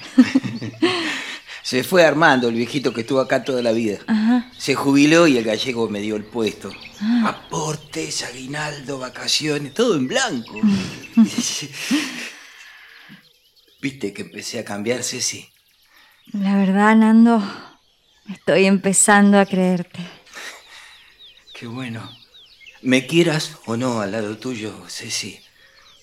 Se 1.65 1.83
fue 1.83 2.05
Armando, 2.05 2.47
el 2.47 2.53
viejito 2.53 2.93
que 2.93 3.01
estuvo 3.01 3.19
acá 3.19 3.43
toda 3.43 3.63
la 3.63 3.71
vida. 3.71 3.97
Ajá. 4.05 4.51
Se 4.55 4.75
jubiló 4.75 5.25
y 5.25 5.39
el 5.39 5.43
gallego 5.43 5.89
me 5.89 5.99
dio 5.99 6.15
el 6.15 6.23
puesto. 6.23 6.71
Aportes, 7.25 8.21
aguinaldo, 8.21 8.99
vacaciones, 8.99 9.73
todo 9.73 9.95
en 9.95 10.07
blanco. 10.07 10.53
Viste 13.81 14.13
que 14.13 14.21
empecé 14.21 14.59
a 14.59 14.63
cambiar, 14.63 15.01
Ceci. 15.01 15.49
La 16.33 16.55
verdad, 16.55 16.95
Nando, 16.97 17.41
estoy 18.29 18.65
empezando 18.65 19.39
a 19.39 19.47
creerte. 19.47 20.01
Qué 21.55 21.65
bueno. 21.65 22.15
Me 22.83 23.07
quieras 23.07 23.57
o 23.65 23.75
no 23.75 24.01
al 24.01 24.11
lado 24.11 24.37
tuyo, 24.37 24.85
Ceci. 24.87 25.39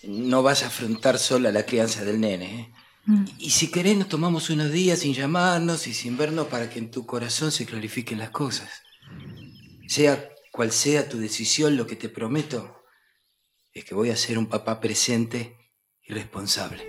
No 0.03 0.43
vas 0.43 0.65
a 0.65 0.67
afrontar 0.67 1.21
sola 1.21 1.53
la 1.53 1.65
crianza 1.65 2.05
del 2.05 2.21
nene. 2.21 2.63
¿eh? 2.63 2.82
Y 3.39 3.51
si 3.51 3.71
querés, 3.71 3.97
nos 3.97 4.09
tomamos 4.09 4.49
unos 4.51 4.71
días 4.71 5.01
sin 5.01 5.13
llamarnos 5.13 5.87
y 5.87 5.95
sin 5.95 6.17
vernos 6.17 6.47
para 6.47 6.71
que 6.71 6.79
en 6.79 6.91
tu 6.91 7.05
corazón 7.05 7.51
se 7.51 7.67
clarifiquen 7.67 8.19
las 8.19 8.31
cosas. 8.31 8.71
Sea 9.89 10.29
cual 10.53 10.71
sea 10.71 11.09
tu 11.09 11.19
decisión, 11.19 11.77
lo 11.77 11.87
que 11.87 11.97
te 11.97 12.09
prometo 12.09 12.85
es 13.73 13.85
que 13.85 13.95
voy 13.95 14.11
a 14.11 14.17
ser 14.17 14.39
un 14.39 14.47
papá 14.47 14.81
presente 14.81 15.57
y 16.05 16.13
responsable. 16.13 16.87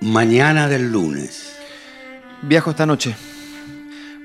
Mañana 0.00 0.68
del 0.68 0.90
lunes. 0.90 1.56
Viajo 2.42 2.70
esta 2.70 2.86
noche. 2.86 3.14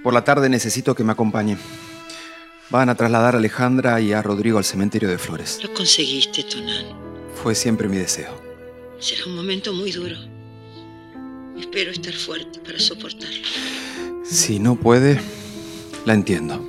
Por 0.01 0.13
la 0.13 0.23
tarde 0.23 0.49
necesito 0.49 0.95
que 0.95 1.03
me 1.03 1.11
acompañe. 1.11 1.57
Van 2.69 2.89
a 2.89 2.95
trasladar 2.95 3.35
a 3.35 3.37
Alejandra 3.37 4.01
y 4.01 4.11
a 4.11 4.21
Rodrigo 4.21 4.57
al 4.57 4.65
cementerio 4.65 5.07
de 5.07 5.17
Flores. 5.17 5.59
Lo 5.63 5.73
conseguiste, 5.73 6.43
Tonán. 6.43 6.85
Fue 7.33 7.55
siempre 7.55 7.87
mi 7.87 7.97
deseo. 7.97 8.41
Será 8.99 9.25
un 9.25 9.35
momento 9.35 9.71
muy 9.71 9.91
duro. 9.91 10.17
Espero 11.57 11.91
estar 11.91 12.13
fuerte 12.13 12.59
para 12.59 12.77
soportarlo. 12.77 13.47
Si 14.25 14.59
no 14.59 14.75
puede, 14.75 15.21
la 16.05 16.13
entiendo. 16.13 16.59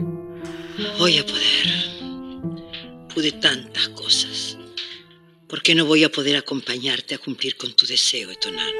Voy 0.98 1.18
a 1.18 1.26
poder. 1.26 3.08
Pude 3.12 3.32
tantas 3.32 3.88
cosas. 3.88 4.56
¿Por 5.48 5.62
qué 5.62 5.74
no 5.74 5.84
voy 5.84 6.04
a 6.04 6.12
poder 6.12 6.36
acompañarte 6.36 7.16
a 7.16 7.18
cumplir 7.18 7.56
con 7.56 7.74
tu 7.74 7.86
deseo, 7.86 8.30
Etonan? 8.30 8.72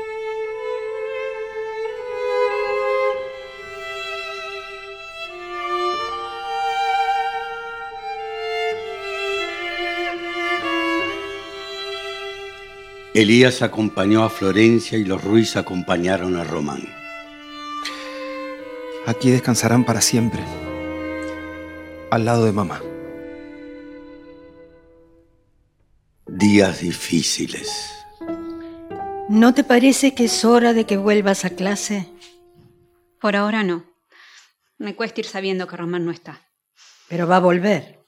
Elías 13.19 13.63
acompañó 13.63 14.23
a 14.23 14.31
Florencia 14.31 14.97
y 14.97 15.05
los 15.05 15.25
Ruiz 15.25 15.57
acompañaron 15.57 16.37
a 16.37 16.45
Román. 16.45 16.89
Aquí 19.07 19.33
descansarán 19.33 19.85
para 19.85 20.01
siempre, 20.01 20.41
al 22.13 22.25
lado 22.25 22.45
de 22.45 22.53
mamá. 22.53 22.81
Días 26.29 26.81
difíciles. 26.81 27.91
¿No 29.29 29.53
te 29.53 29.65
parece 29.65 30.15
que 30.15 30.27
es 30.27 30.45
hora 30.45 30.73
de 30.73 30.87
que 30.87 30.97
vuelvas 30.97 31.45
a 31.45 31.51
clase? 31.51 32.09
Por 33.21 33.35
ahora 33.35 33.65
no. 33.65 33.85
Me 34.79 34.95
cuesta 34.95 35.23
ir 35.23 35.27
sabiendo 35.27 35.67
que 35.67 35.77
Román 35.77 36.05
no 36.05 36.13
está. 36.13 36.41
Pero 37.09 37.27
va 37.27 37.39
a 37.39 37.41
volver. 37.41 37.99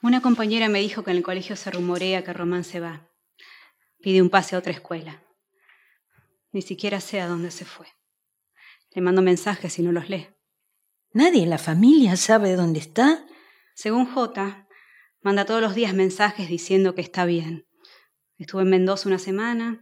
Una 0.00 0.22
compañera 0.22 0.70
me 0.70 0.80
dijo 0.80 1.04
que 1.04 1.10
en 1.10 1.18
el 1.18 1.22
colegio 1.22 1.54
se 1.54 1.70
rumorea 1.70 2.24
que 2.24 2.32
Román 2.32 2.64
se 2.64 2.80
va. 2.80 3.11
Pide 4.02 4.20
un 4.20 4.30
pase 4.30 4.56
a 4.56 4.58
otra 4.58 4.72
escuela. 4.72 5.22
Ni 6.50 6.60
siquiera 6.60 7.00
sé 7.00 7.20
a 7.20 7.28
dónde 7.28 7.50
se 7.50 7.64
fue. 7.64 7.86
Le 8.90 9.00
mando 9.00 9.22
mensajes 9.22 9.78
y 9.78 9.82
no 9.82 9.92
los 9.92 10.08
lee. 10.10 10.28
¿Nadie 11.12 11.44
en 11.44 11.50
la 11.50 11.58
familia 11.58 12.16
sabe 12.16 12.56
dónde 12.56 12.80
está? 12.80 13.24
Según 13.74 14.06
J, 14.06 14.68
manda 15.20 15.44
todos 15.44 15.60
los 15.60 15.74
días 15.74 15.94
mensajes 15.94 16.48
diciendo 16.48 16.94
que 16.94 17.00
está 17.00 17.24
bien. 17.24 17.66
Estuvo 18.38 18.60
en 18.60 18.70
Mendoza 18.70 19.08
una 19.08 19.18
semana 19.18 19.80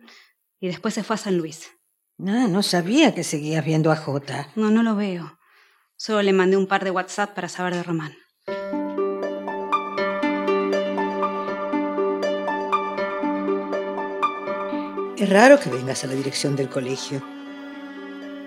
y 0.60 0.68
después 0.68 0.94
se 0.94 1.02
fue 1.02 1.14
a 1.14 1.18
San 1.18 1.38
Luis. 1.38 1.70
Ah, 2.18 2.46
no 2.48 2.62
sabía 2.62 3.14
que 3.14 3.24
seguías 3.24 3.64
viendo 3.64 3.90
a 3.90 3.96
J. 3.96 4.52
No, 4.54 4.70
no 4.70 4.82
lo 4.82 4.94
veo. 4.96 5.38
Solo 5.96 6.22
le 6.22 6.32
mandé 6.32 6.56
un 6.56 6.66
par 6.66 6.84
de 6.84 6.90
WhatsApp 6.90 7.34
para 7.34 7.48
saber 7.48 7.74
de 7.74 7.82
Román. 7.82 8.14
Es 15.20 15.28
raro 15.28 15.60
que 15.60 15.68
vengas 15.68 16.02
a 16.02 16.06
la 16.06 16.14
dirección 16.14 16.56
del 16.56 16.70
colegio. 16.70 17.22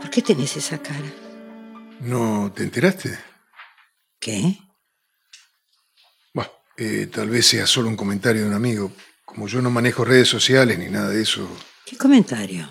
¿Por 0.01 0.09
qué 0.09 0.23
tenés 0.23 0.57
esa 0.57 0.81
cara? 0.81 1.05
¿No 1.99 2.51
te 2.51 2.63
enteraste? 2.63 3.15
¿Qué? 4.19 4.57
Bueno, 6.33 6.49
eh, 6.75 7.05
tal 7.13 7.29
vez 7.29 7.45
sea 7.45 7.67
solo 7.67 7.89
un 7.89 7.95
comentario 7.95 8.41
de 8.41 8.47
un 8.47 8.55
amigo. 8.55 8.91
Como 9.23 9.47
yo 9.47 9.61
no 9.61 9.69
manejo 9.69 10.03
redes 10.03 10.29
sociales 10.29 10.79
ni 10.79 10.87
nada 10.87 11.09
de 11.09 11.21
eso. 11.21 11.47
¿Qué 11.85 11.95
comentario? 11.95 12.67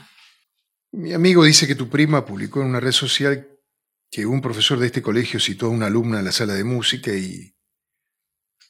Mi 0.91 1.13
amigo 1.13 1.45
dice 1.45 1.69
que 1.69 1.77
tu 1.77 1.89
prima 1.89 2.27
publicó 2.27 2.61
en 2.61 2.71
una 2.71 2.81
red 2.81 2.91
social 2.91 3.57
que 4.11 4.27
un 4.27 4.41
profesor 4.41 4.81
de 4.81 4.87
este 4.87 5.01
colegio 5.01 5.39
citó 5.39 5.67
a 5.67 5.71
una 5.71 5.87
alumna 5.87 6.19
en 6.19 6.25
la 6.25 6.33
sala 6.33 6.55
de 6.55 6.65
música 6.65 7.13
y 7.15 7.55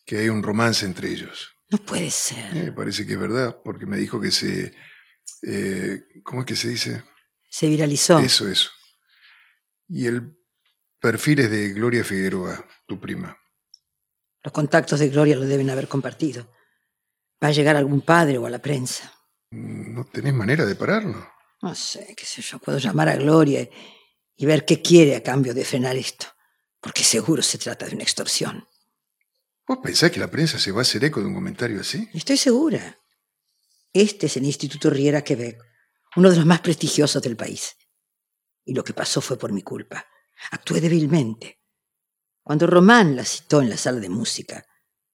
que 0.05 0.19
hay 0.19 0.29
un 0.29 0.43
romance 0.43 0.85
entre 0.85 1.09
ellos. 1.09 1.55
No 1.71 1.79
puede 1.79 2.11
ser. 2.11 2.53
Me 2.53 2.71
parece 2.73 3.07
que 3.07 3.15
es 3.15 3.19
verdad, 3.19 3.57
porque 3.65 3.87
me 3.87 3.97
dijo 3.97 4.21
que 4.21 4.31
se... 4.31 4.75
eh, 5.43 6.05
¿Cómo 6.23 6.43
es 6.43 6.47
que 6.47 6.57
se 6.57 6.69
dice? 6.69 7.05
Se 7.49 7.69
viralizó. 7.69 8.19
Eso, 8.19 8.49
eso. 8.49 8.71
Y 9.88 10.07
el 10.07 10.37
perfil 10.99 11.41
es 11.41 11.50
de 11.50 11.71
Gloria 11.71 12.05
Figueroa, 12.05 12.66
tu 12.87 13.01
prima. 13.01 13.37
Los 14.42 14.53
contactos 14.53 15.01
de 15.01 15.09
Gloria 15.09 15.37
lo 15.37 15.46
deben 15.46 15.70
haber 15.70 15.88
compartido. 15.88 16.51
Va 17.42 17.49
a 17.49 17.53
llegar 17.53 17.77
algún 17.77 18.01
padre 18.01 18.38
o 18.38 18.46
a 18.46 18.51
la 18.51 18.61
prensa. 18.61 19.12
¿No 19.51 20.05
tenés 20.07 20.33
manera 20.33 20.64
de 20.64 20.75
pararlo? 20.75 21.29
No 21.61 21.75
sé, 21.75 22.14
qué 22.16 22.25
sé 22.25 22.40
yo. 22.40 22.59
Puedo 22.59 22.79
llamar 22.79 23.09
a 23.09 23.16
Gloria 23.16 23.68
y 24.37 24.46
ver 24.46 24.64
qué 24.64 24.81
quiere 24.81 25.14
a 25.14 25.23
cambio 25.23 25.53
de 25.55 25.64
frenar 25.64 25.96
esto. 25.96 26.27
Porque 26.81 27.05
seguro 27.05 27.42
se 27.42 27.59
trata 27.59 27.87
de 27.87 27.94
una 27.94 28.03
extorsión. 28.03 28.66
¿Vos 29.66 29.79
pensás 29.83 30.11
que 30.11 30.18
la 30.18 30.31
prensa 30.31 30.59
se 30.59 30.73
va 30.73 30.81
a 30.81 30.83
hacer 30.83 31.05
eco 31.05 31.20
de 31.20 31.27
un 31.27 31.35
comentario 31.35 31.81
así? 31.81 32.09
Estoy 32.12 32.37
segura. 32.37 32.99
Este 33.92 34.26
es 34.26 34.37
el 34.38 34.44
Instituto 34.44 34.88
Riera 34.88 35.22
Quebec, 35.22 35.62
uno 36.16 36.31
de 36.31 36.37
los 36.37 36.46
más 36.46 36.61
prestigiosos 36.61 37.22
del 37.22 37.37
país. 37.37 37.76
Y 38.64 38.74
lo 38.74 38.83
que 38.83 38.94
pasó 38.94 39.20
fue 39.20 39.38
por 39.38 39.52
mi 39.52 39.62
culpa. 39.62 40.07
Actué 40.50 40.81
débilmente. 40.81 41.61
Cuando 42.42 42.66
Román 42.66 43.14
la 43.14 43.24
citó 43.24 43.61
en 43.61 43.68
la 43.68 43.76
sala 43.76 44.00
de 44.00 44.09
música, 44.09 44.64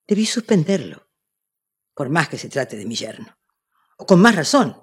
debí 0.07 0.25
suspenderlo. 0.27 1.11
Por 1.93 2.09
más 2.09 2.29
que 2.29 2.39
se 2.39 2.49
trate 2.49 2.77
de 2.77 2.87
mi 2.87 2.95
yerno. 2.95 3.37
O 3.97 4.07
con 4.07 4.21
más 4.21 4.37
razón. 4.37 4.81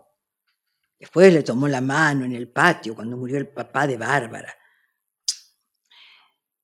Después 0.99 1.33
le 1.33 1.43
tomó 1.43 1.67
la 1.67 1.81
mano 1.81 2.25
en 2.25 2.33
el 2.33 2.51
patio 2.51 2.95
cuando 2.95 3.15
murió 3.15 3.37
el 3.37 3.47
papá 3.47 3.87
de 3.87 3.97
Bárbara. 3.97 4.53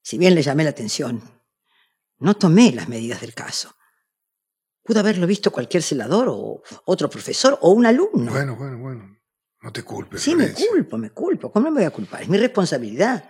Si 0.02 0.18
bien 0.18 0.36
le 0.36 0.42
llamé 0.42 0.64
la 0.64 0.72
atención, 0.72 1.22
no 2.20 2.34
tomé 2.36 2.72
las 2.74 2.90
medidas 2.90 3.22
del 3.22 3.34
caso. 3.34 3.76
Pudo 4.84 5.00
haberlo 5.00 5.28
visto 5.28 5.52
cualquier 5.52 5.84
celador 5.84 6.28
o 6.30 6.64
otro 6.86 7.10
profesor 7.10 7.58
o 7.62 7.72
un 7.72 7.86
alumno. 7.86 8.32
Bueno, 8.32 8.56
bueno, 8.56 8.78
bueno. 8.78 9.18
No 9.62 9.72
te 9.72 9.84
culpes. 9.84 10.22
Sí, 10.22 10.36
me 10.36 10.54
culpo, 10.54 10.98
me 10.98 11.12
culpo. 11.12 11.52
¿Cómo 11.52 11.66
no 11.66 11.72
me 11.72 11.82
voy 11.82 11.86
a 11.86 11.92
culpar? 11.92 12.24
Es 12.24 12.30
mi 12.30 12.38
responsabilidad. 12.38 13.30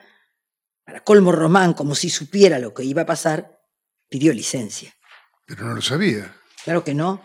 Para 0.85 1.03
colmo 1.03 1.31
Román, 1.31 1.73
como 1.73 1.93
si 1.93 2.09
supiera 2.09 2.57
lo 2.57 2.73
que 2.73 2.83
iba 2.83 3.01
a 3.01 3.05
pasar, 3.05 3.61
pidió 4.07 4.31
licencia. 4.31 4.95
Pero 5.45 5.65
no 5.65 5.75
lo 5.75 5.81
sabía. 5.81 6.33
Claro 6.63 6.83
que 6.83 6.93
no. 6.93 7.21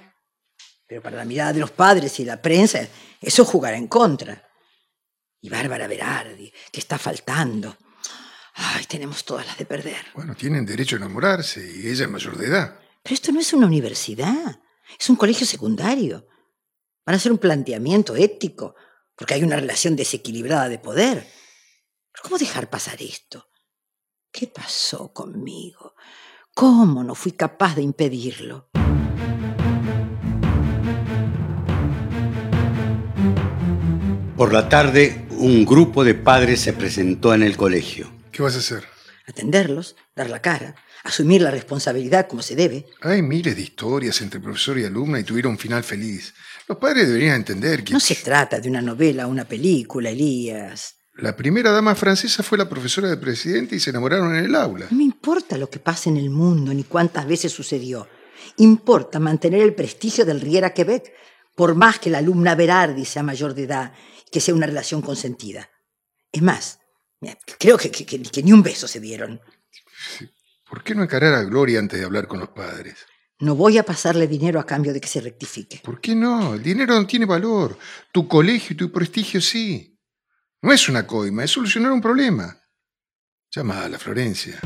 Pero 0.89 1.03
para 1.03 1.17
la 1.17 1.25
mirada 1.25 1.53
de 1.53 1.61
los 1.61 1.71
padres 1.71 2.19
y 2.19 2.25
la 2.25 2.43
prensa, 2.43 2.81
eso 3.21 3.45
jugará 3.45 3.77
en 3.77 3.87
contra. 3.87 4.43
Y 5.41 5.49
Bárbara 5.49 5.87
Berardi, 5.87 6.53
que 6.73 6.81
está 6.81 6.99
faltando. 6.99 7.77
Ay, 8.55 8.87
tenemos 8.87 9.25
todas 9.25 9.47
las 9.47 9.59
de 9.59 9.67
perder. 9.67 10.05
Bueno, 10.15 10.35
tienen 10.35 10.67
derecho 10.67 10.97
a 10.97 10.99
enamorarse 10.99 11.61
y 11.61 11.89
ella 11.89 12.07
es 12.07 12.11
mayor 12.11 12.37
de 12.37 12.47
edad. 12.47 12.81
Pero 13.07 13.15
esto 13.15 13.31
no 13.31 13.39
es 13.39 13.53
una 13.53 13.67
universidad, 13.67 14.61
es 14.99 15.09
un 15.09 15.15
colegio 15.15 15.47
secundario. 15.47 16.27
Van 17.07 17.15
a 17.15 17.19
hacer 17.19 17.31
un 17.31 17.39
planteamiento 17.39 18.17
ético, 18.17 18.75
porque 19.15 19.35
hay 19.35 19.45
una 19.45 19.55
relación 19.55 19.95
desequilibrada 19.95 20.69
de 20.69 20.81
poder. 20.81 21.25
¿Pero 22.11 22.23
cómo 22.25 22.37
dejar 22.37 22.69
pasar 22.69 23.01
esto? 23.01 23.49
¿Qué 24.33 24.49
pasó 24.49 25.13
conmigo? 25.13 25.95
¿Cómo 26.53 27.05
no 27.05 27.15
fui 27.15 27.31
capaz 27.31 27.77
de 27.77 27.83
impedirlo? 27.83 28.71
Por 34.37 34.53
la 34.53 34.69
tarde, 34.69 35.29
un 35.31 35.65
grupo 35.65 36.03
de 36.03 36.15
padres 36.15 36.61
se 36.61 36.73
presentó 36.73 37.33
en 37.35 37.45
el 37.45 37.57
colegio. 37.57 38.11
¿Qué 38.33 38.43
vas 38.43 38.57
a 38.57 38.59
hacer? 38.59 38.83
Atenderlos, 39.29 39.95
dar 40.17 40.29
la 40.29 40.43
cara, 40.43 40.75
asumir 41.07 41.41
la 41.43 41.51
responsabilidad 41.51 42.27
como 42.29 42.43
se 42.43 42.57
debe. 42.57 42.87
Hay 43.01 43.23
miles 43.23 43.55
de 43.57 43.63
historias 43.63 44.21
entre 44.21 44.41
profesor 44.41 44.79
y 44.79 44.85
alumna 44.85 45.21
y 45.21 45.25
tuvieron 45.25 45.53
un 45.53 45.59
final 45.59 45.83
feliz. 45.85 46.35
Los 46.69 46.79
padres 46.79 47.07
deberían 47.09 47.37
entender 47.37 47.85
que 47.85 47.93
No 47.93 48.01
se 48.01 48.17
trata 48.17 48.59
de 48.61 48.69
una 48.69 48.83
novela 48.83 49.27
o 49.27 49.31
una 49.31 49.45
película, 49.45 50.11
Elías. 50.11 50.95
la 51.15 51.35
primera 51.37 51.71
dama 51.71 51.95
francesa 51.95 52.43
fue 52.43 52.59
la 52.59 52.69
profesora 52.69 53.09
del 53.09 53.19
presidente 53.21 53.77
y 53.77 53.81
se 53.81 53.91
enamoraron 53.91 54.37
en 54.37 54.45
el 54.45 54.55
aula. 54.55 54.87
No 54.91 54.97
me 54.99 55.05
importa 55.05 55.57
lo 55.57 55.71
que 55.71 55.79
pase 55.79 56.11
en 56.11 56.17
el 56.19 56.29
mundo 56.31 56.75
ni 56.75 56.85
cuántas 56.85 57.27
veces 57.27 57.53
sucedió. 57.53 58.09
Importa 58.59 59.19
mantener 59.19 59.63
el 59.63 59.75
prestigio 59.75 60.25
del 60.25 60.41
Riera 60.41 60.75
Quebec, 60.75 61.13
por 61.55 61.75
más 61.75 61.99
que 61.99 62.11
la 62.11 62.19
alumna 62.19 62.55
Berardi 62.55 63.05
sea 63.05 63.23
mayor 63.23 63.55
de 63.55 63.63
edad 63.65 63.93
y 64.27 64.31
que 64.31 64.41
sea 64.41 64.55
una 64.55 64.67
relación 64.67 65.01
consentida. 65.03 65.71
Es 66.33 66.43
más, 66.43 66.81
creo 67.59 67.79
que, 67.79 67.91
que- 67.91 68.05
que- 68.05 68.23
que 68.23 68.43
ni 68.43 68.53
un 68.53 68.63
beso 68.63 68.87
se 68.87 69.01
dieron. 69.01 69.41
¿Por 70.77 70.85
qué 70.85 70.95
no 70.95 71.03
encarar 71.03 71.33
a 71.33 71.43
Gloria 71.43 71.79
antes 71.79 71.99
de 71.99 72.05
hablar 72.05 72.29
con 72.29 72.39
los 72.39 72.51
padres? 72.51 73.07
No 73.39 73.55
voy 73.55 73.79
a 73.79 73.83
pasarle 73.83 74.29
dinero 74.29 74.61
a 74.61 74.67
cambio 74.67 74.93
de 74.93 75.01
que 75.01 75.09
se 75.09 75.23
rectifique. 75.23 75.81
¿Por 75.83 76.03
qué 76.03 76.15
no? 76.15 76.53
El 76.53 76.63
dinero 76.63 76.95
no 77.01 77.07
tiene 77.07 77.25
valor. 77.25 77.79
Tu 78.13 78.29
colegio 78.29 78.75
y 78.75 78.77
tu 78.77 78.93
prestigio 78.93 79.41
sí. 79.41 79.99
No 80.61 80.71
es 80.75 80.87
una 80.91 81.07
coima, 81.07 81.45
es 81.45 81.51
solucionar 81.51 81.93
un 81.93 82.03
problema. 82.03 82.61
Llama 83.51 83.85
a 83.85 83.89
la 83.89 83.99
Florencia. 83.99 84.61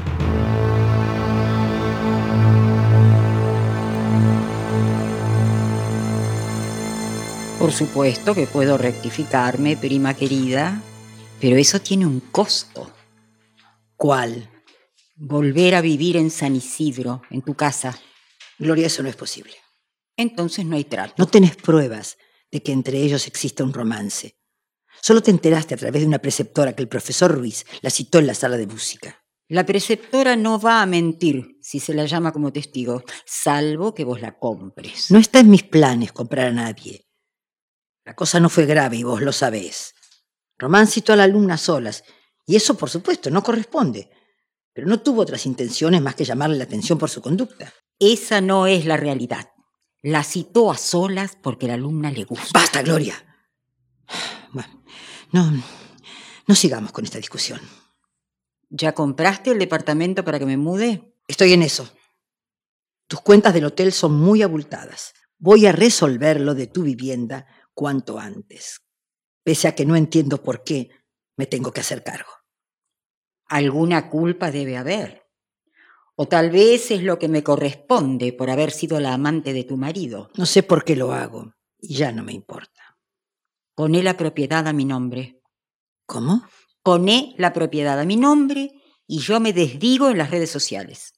Por 7.57 7.71
supuesto 7.71 8.35
que 8.35 8.49
puedo 8.49 8.77
rectificarme, 8.79 9.77
prima 9.77 10.15
querida, 10.15 10.83
pero 11.41 11.57
eso 11.57 11.81
tiene 11.81 12.05
un 12.05 12.19
costo. 12.19 12.93
¿Cuál? 13.95 14.50
Volver 15.23 15.75
a 15.75 15.83
vivir 15.83 16.17
en 16.17 16.31
San 16.31 16.57
Isidro, 16.57 17.21
en 17.29 17.43
tu 17.43 17.55
casa. 17.55 18.01
Gloria, 18.59 18.87
eso 18.87 19.03
no 19.03 19.11
es 19.11 19.17
posible. 19.17 19.53
Entonces 20.17 20.65
no 20.65 20.77
hay 20.77 20.85
trato. 20.85 21.13
No 21.19 21.27
tenés 21.27 21.57
pruebas 21.57 22.17
de 22.51 22.63
que 22.63 22.73
entre 22.73 23.03
ellos 23.03 23.27
exista 23.27 23.63
un 23.63 23.75
romance. 23.75 24.39
Solo 25.03 25.23
te 25.23 25.31
enteraste 25.31 25.75
a 25.75 25.77
través 25.77 26.01
de 26.01 26.09
una 26.09 26.21
preceptora 26.21 26.75
que 26.75 26.81
el 26.81 26.89
profesor 26.89 27.35
Ruiz 27.35 27.67
la 27.83 27.91
citó 27.91 28.19
en 28.19 28.29
la 28.29 28.35
sala 28.35 28.57
de 28.57 28.67
música. 28.67 29.23
La 29.49 29.67
preceptora 29.67 30.37
no 30.37 30.59
va 30.59 30.81
a 30.81 30.87
mentir 30.87 31.59
si 31.61 31.81
se 31.81 31.93
la 31.93 32.07
llama 32.07 32.33
como 32.33 32.51
testigo, 32.51 33.05
salvo 33.27 33.93
que 33.93 34.05
vos 34.05 34.23
la 34.23 34.39
compres. 34.39 35.11
No 35.11 35.19
está 35.19 35.41
en 35.41 35.51
mis 35.51 35.65
planes 35.65 36.13
comprar 36.13 36.47
a 36.47 36.53
nadie. 36.53 37.05
La 38.07 38.17
cosa 38.17 38.41
no 38.41 38.49
fue 38.49 38.65
grave 38.65 38.97
y 38.97 39.03
vos 39.03 39.21
lo 39.21 39.33
sabés. 39.33 39.93
Román 40.57 40.87
citó 40.87 41.13
a 41.13 41.17
la 41.17 41.25
alumna 41.25 41.59
solas, 41.59 42.05
y 42.47 42.57
eso, 42.57 42.75
por 42.75 42.89
supuesto, 42.89 43.31
no 43.31 43.43
corresponde. 43.43 44.11
Pero 44.81 44.89
no 44.89 45.03
tuvo 45.03 45.21
otras 45.21 45.45
intenciones 45.45 46.01
más 46.01 46.15
que 46.15 46.25
llamarle 46.25 46.57
la 46.57 46.65
atención 46.65 46.99
por 46.99 47.11
su 47.11 47.21
conducta. 47.21 47.71
Esa 47.99 48.41
no 48.41 48.67
es 48.67 48.87
la 48.87 48.97
realidad. 48.97 49.51
La 50.01 50.25
citó 50.25 50.71
a 50.71 50.79
solas 50.79 51.37
porque 51.37 51.67
la 51.67 51.75
alumna 51.75 52.11
le 52.11 52.25
gusta. 52.25 52.49
¡Basta, 52.55 52.83
Gloria! 52.83 53.15
Bueno, 54.55 54.83
no, 55.33 55.63
no 56.47 56.55
sigamos 56.55 56.93
con 56.93 57.05
esta 57.05 57.19
discusión. 57.19 57.61
¿Ya 58.71 58.95
compraste 58.95 59.51
el 59.51 59.59
departamento 59.59 60.25
para 60.25 60.39
que 60.39 60.47
me 60.47 60.57
mude? 60.57 61.15
Estoy 61.29 61.53
en 61.53 61.61
eso. 61.63 61.93
Tus 63.07 63.21
cuentas 63.21 63.53
del 63.53 63.67
hotel 63.67 63.93
son 63.93 64.15
muy 64.15 64.41
abultadas. 64.41 65.13
Voy 65.37 65.67
a 65.67 65.73
resolver 65.73 66.41
lo 66.41 66.55
de 66.55 66.69
tu 66.69 66.85
vivienda 66.85 67.47
cuanto 67.75 68.19
antes, 68.19 68.81
pese 69.45 69.69
a 69.69 69.75
que 69.75 69.85
no 69.85 69.95
entiendo 69.95 70.43
por 70.43 70.65
qué 70.65 70.89
me 71.37 71.45
tengo 71.45 71.71
que 71.71 71.83
hacer 71.83 72.03
cargo. 72.03 72.40
Alguna 73.51 74.09
culpa 74.11 74.53
debe 74.53 74.77
haber. 74.77 75.27
O 76.15 76.29
tal 76.29 76.51
vez 76.51 76.93
es 76.93 77.03
lo 77.03 77.19
que 77.19 77.27
me 77.27 77.43
corresponde 77.43 78.33
por 78.33 78.49
haber 78.49 78.71
sido 78.71 79.01
la 79.01 79.13
amante 79.13 79.53
de 79.53 79.65
tu 79.65 79.77
marido. 79.77 80.31
No 80.37 80.47
sé 80.47 80.63
por 80.63 80.85
qué 80.85 80.95
lo 80.95 81.13
hago, 81.13 81.55
y 81.81 81.95
ya 81.95 82.13
no 82.13 82.23
me 82.23 82.33
importa. 82.33 82.97
Poné 83.75 84.05
la 84.05 84.17
propiedad 84.17 84.69
a 84.69 84.73
mi 84.73 84.85
nombre. 84.85 85.43
¿Cómo? 86.07 86.45
Poné 86.85 87.35
la 87.39 87.53
propiedad 87.53 87.99
a 87.99 88.05
mi 88.05 88.17
nombre 88.17 88.71
y 89.09 89.19
yo 89.19 89.41
me 89.41 89.53
desdigo 89.53 90.11
en 90.11 90.19
las 90.19 90.31
redes 90.31 90.51
sociales. 90.51 91.15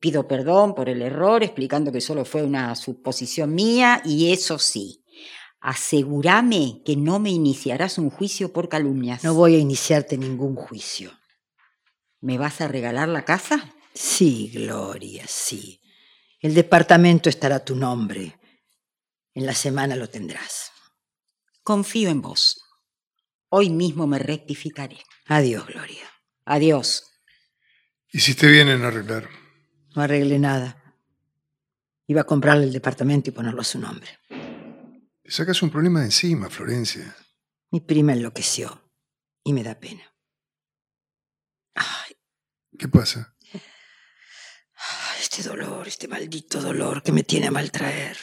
Pido 0.00 0.26
perdón 0.26 0.74
por 0.74 0.88
el 0.88 1.02
error, 1.02 1.42
explicando 1.42 1.92
que 1.92 2.00
solo 2.00 2.24
fue 2.24 2.42
una 2.42 2.74
suposición 2.76 3.54
mía 3.54 4.00
y 4.06 4.32
eso 4.32 4.58
sí, 4.58 5.04
asegúrame 5.60 6.80
que 6.82 6.96
no 6.96 7.18
me 7.18 7.28
iniciarás 7.28 7.98
un 7.98 8.08
juicio 8.08 8.54
por 8.54 8.70
calumnias. 8.70 9.22
No 9.22 9.34
voy 9.34 9.56
a 9.56 9.58
iniciarte 9.58 10.16
ningún 10.16 10.54
juicio. 10.54 11.10
¿Me 12.20 12.38
vas 12.38 12.60
a 12.60 12.68
regalar 12.68 13.08
la 13.08 13.24
casa? 13.24 13.74
Sí, 13.94 14.50
Gloria, 14.52 15.24
sí. 15.26 15.80
El 16.40 16.54
departamento 16.54 17.28
estará 17.28 17.56
a 17.56 17.64
tu 17.64 17.74
nombre. 17.74 18.38
En 19.34 19.46
la 19.46 19.54
semana 19.54 19.96
lo 19.96 20.08
tendrás. 20.08 20.72
Confío 21.62 22.08
en 22.08 22.20
vos. 22.20 22.60
Hoy 23.50 23.70
mismo 23.70 24.06
me 24.06 24.18
rectificaré. 24.18 24.98
Adiós, 25.26 25.66
Gloria. 25.66 26.08
Adiós. 26.44 27.04
Hiciste 28.10 28.46
bien 28.46 28.68
en 28.68 28.84
arreglar. 28.84 29.28
No 29.94 30.02
arreglé 30.02 30.38
nada. 30.38 30.96
Iba 32.06 32.22
a 32.22 32.24
comprarle 32.24 32.64
el 32.64 32.72
departamento 32.72 33.30
y 33.30 33.32
ponerlo 33.32 33.60
a 33.60 33.64
su 33.64 33.78
nombre. 33.78 34.08
Te 35.22 35.30
sacas 35.30 35.62
un 35.62 35.70
problema 35.70 36.00
de 36.00 36.06
encima, 36.06 36.48
Florencia. 36.48 37.14
Mi 37.70 37.80
prima 37.80 38.14
enloqueció 38.14 38.90
y 39.44 39.52
me 39.52 39.62
da 39.62 39.78
pena. 39.78 40.02
Ay, 41.74 42.07
¿Qué 42.78 42.88
pasa? 42.88 43.34
este 45.20 45.42
dolor, 45.42 45.86
este 45.86 46.08
maldito 46.08 46.60
dolor 46.60 47.02
que 47.02 47.12
me 47.12 47.22
tiene 47.22 47.48
a 47.48 47.50
maltraer. 47.50 48.16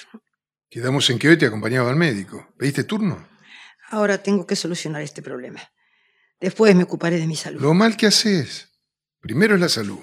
Quedamos 0.69 1.09
en 1.09 1.19
que 1.19 1.27
hoy 1.29 1.37
te 1.37 1.45
acompañaba 1.45 1.89
al 1.89 1.95
médico. 1.95 2.53
¿Pediste 2.57 2.83
turno? 2.83 3.27
Ahora 3.89 4.23
tengo 4.23 4.47
que 4.47 4.55
solucionar 4.55 5.01
este 5.01 5.21
problema. 5.21 5.61
Después 6.39 6.75
me 6.75 6.83
ocuparé 6.83 7.17
de 7.17 7.27
mi 7.27 7.35
salud. 7.35 7.61
Lo 7.61 7.73
mal 7.73 7.95
que 7.95 8.07
haces. 8.07 8.69
Primero 9.21 9.55
es 9.55 9.61
la 9.61 9.69
salud. 9.69 9.99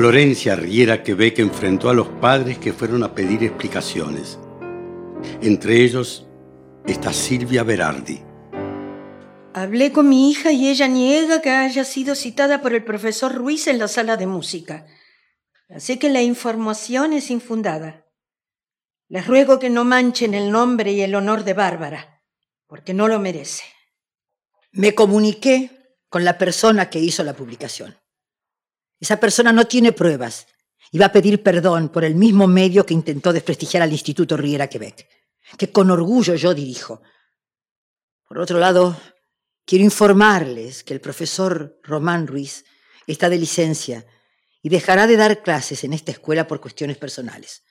Florencia 0.00 0.56
Riera 0.56 1.02
Quebec 1.02 1.40
enfrentó 1.40 1.90
a 1.90 1.92
los 1.92 2.08
padres 2.08 2.56
que 2.56 2.72
fueron 2.72 3.02
a 3.02 3.14
pedir 3.14 3.44
explicaciones. 3.44 4.38
Entre 5.42 5.84
ellos 5.84 6.26
está 6.86 7.12
Silvia 7.12 7.64
Berardi. 7.64 8.22
Hablé 9.52 9.92
con 9.92 10.08
mi 10.08 10.30
hija 10.30 10.52
y 10.52 10.70
ella 10.70 10.88
niega 10.88 11.42
que 11.42 11.50
haya 11.50 11.84
sido 11.84 12.14
citada 12.14 12.62
por 12.62 12.72
el 12.72 12.82
profesor 12.82 13.34
Ruiz 13.34 13.66
en 13.66 13.78
la 13.78 13.88
sala 13.88 14.16
de 14.16 14.26
música. 14.26 14.86
Así 15.68 15.98
que 15.98 16.08
la 16.08 16.22
información 16.22 17.12
es 17.12 17.30
infundada. 17.30 18.06
Les 19.06 19.26
ruego 19.26 19.58
que 19.58 19.68
no 19.68 19.84
manchen 19.84 20.32
el 20.32 20.50
nombre 20.50 20.92
y 20.92 21.02
el 21.02 21.14
honor 21.14 21.44
de 21.44 21.52
Bárbara, 21.52 22.22
porque 22.66 22.94
no 22.94 23.06
lo 23.06 23.18
merece. 23.18 23.64
Me 24.72 24.94
comuniqué 24.94 25.98
con 26.08 26.24
la 26.24 26.38
persona 26.38 26.88
que 26.88 27.00
hizo 27.00 27.22
la 27.22 27.34
publicación. 27.34 27.99
Esa 29.00 29.18
persona 29.18 29.52
no 29.52 29.66
tiene 29.66 29.92
pruebas 29.92 30.46
y 30.92 30.98
va 30.98 31.06
a 31.06 31.12
pedir 31.12 31.42
perdón 31.42 31.88
por 31.88 32.04
el 32.04 32.14
mismo 32.14 32.46
medio 32.46 32.84
que 32.84 32.94
intentó 32.94 33.32
desprestigiar 33.32 33.82
al 33.82 33.92
Instituto 33.92 34.36
Riera 34.36 34.68
Quebec, 34.68 35.08
que 35.56 35.72
con 35.72 35.90
orgullo 35.90 36.34
yo 36.34 36.52
dirijo. 36.52 37.00
Por 38.28 38.38
otro 38.38 38.58
lado, 38.58 39.00
quiero 39.64 39.84
informarles 39.84 40.84
que 40.84 40.92
el 40.92 41.00
profesor 41.00 41.80
Román 41.82 42.26
Ruiz 42.26 42.64
está 43.06 43.28
de 43.28 43.38
licencia 43.38 44.06
y 44.62 44.68
dejará 44.68 45.06
de 45.06 45.16
dar 45.16 45.42
clases 45.42 45.82
en 45.84 45.94
esta 45.94 46.12
escuela 46.12 46.46
por 46.46 46.60
cuestiones 46.60 46.98
personales. 46.98 47.62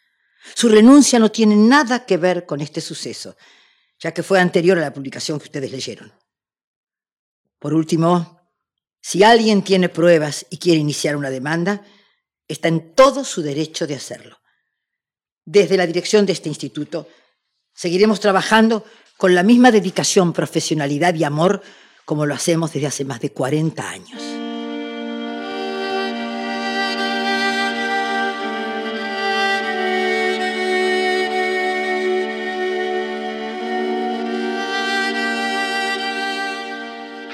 Su 0.56 0.70
renuncia 0.70 1.20
no 1.20 1.30
tiene 1.30 1.56
nada 1.56 2.06
que 2.06 2.18
ver 2.18 2.46
con 2.46 2.62
este 2.62 2.82
suceso, 2.82 3.36
ya 4.00 4.13
que 4.13 4.24
fue 4.24 4.39
anterior 4.39 4.78
a 4.78 4.82
la 4.82 4.94
publicación 4.94 5.38
que 5.38 5.46
ustedes 5.46 5.72
leyeron. 5.72 6.12
Por 7.60 7.74
último, 7.74 8.38
si 9.01 9.23
alguien 9.23 9.63
tiene 9.63 9.89
pruebas 9.89 10.45
y 10.49 10.57
quiere 10.57 10.79
iniciar 10.79 11.15
una 11.15 11.29
demanda, 11.29 11.83
está 12.47 12.67
en 12.67 12.93
todo 12.93 13.23
su 13.23 13.41
derecho 13.41 13.88
de 13.88 13.95
hacerlo. 13.95 14.39
Desde 15.45 15.77
la 15.77 15.88
dirección 15.88 16.25
de 16.25 16.33
este 16.33 16.49
instituto 16.49 17.07
seguiremos 17.73 18.19
trabajando 18.19 18.83
con 19.17 19.33
la 19.35 19.43
misma 19.43 19.71
dedicación, 19.71 20.33
profesionalidad 20.33 21.15
y 21.15 21.23
amor 21.23 21.62
como 22.05 22.25
lo 22.25 22.33
hacemos 22.33 22.73
desde 22.73 22.88
hace 22.88 23.05
más 23.05 23.19
de 23.19 23.31
40 23.31 23.89
años. 23.89 24.29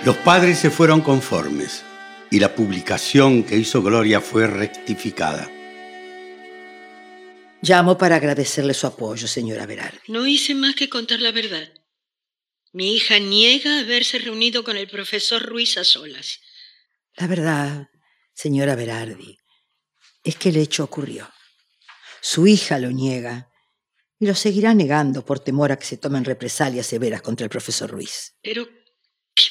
Los 0.06 0.18
padres 0.18 0.60
se 0.60 0.70
fueron 0.70 1.02
conformes 1.02 1.84
y 2.30 2.39
la 2.39 2.54
publicación 2.54 3.44
que 3.44 3.58
hizo 3.58 3.82
Gloria 3.82 4.22
fue 4.22 4.46
rectificada. 4.46 5.50
Llamo 7.63 7.98
para 7.98 8.18
agradecerle 8.18 8.76
su 8.76 8.86
apoyo, 8.86 9.28
señora 9.28 9.65
Berardi. 9.65 9.98
No 10.10 10.28
hice 10.28 10.54
más 10.54 10.76
que 10.76 10.89
contar 10.89 11.22
la 11.22 11.32
verdad. 11.32 11.74
Mi 12.72 12.96
hija 12.96 13.18
niega 13.18 13.80
haberse 13.80 14.20
reunido 14.20 14.63
con 14.63 14.78
el 14.78 14.88
profesor 14.88 15.41
Ruiz 15.41 15.76
a 15.80 15.84
solas. 15.84 16.39
La 17.15 17.26
verdad, 17.26 17.89
señora 18.32 18.76
Berardi, 18.76 19.39
es 20.24 20.36
que 20.36 20.50
el 20.50 20.58
hecho 20.58 20.84
ocurrió. 20.84 21.28
Su 22.22 22.46
hija 22.46 22.78
lo 22.78 22.91
niega 22.91 23.50
y 24.20 24.28
lo 24.28 24.36
seguirá 24.36 24.76
negando 24.76 25.26
por 25.26 25.39
temor 25.39 25.72
a 25.72 25.80
que 25.80 25.86
se 25.88 25.98
tomen 25.98 26.26
represalias 26.26 26.86
severas 26.86 27.24
contra 27.24 27.46
el 27.46 27.50
profesor 27.50 27.89
Ruiz. 27.89 28.36
Pero, 28.44 28.68
¿qué 28.68 28.85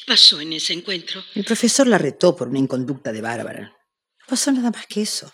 pasó 0.05 0.39
en 0.39 0.53
ese 0.53 0.73
encuentro? 0.73 1.23
El 1.33 1.43
profesor 1.43 1.87
la 1.87 1.97
retó 1.97 2.35
por 2.35 2.47
una 2.47 2.59
inconducta 2.59 3.11
de 3.11 3.21
Bárbara. 3.21 3.61
No 3.61 4.25
pasó 4.27 4.51
nada 4.51 4.71
más 4.71 4.85
que 4.87 5.01
eso. 5.01 5.31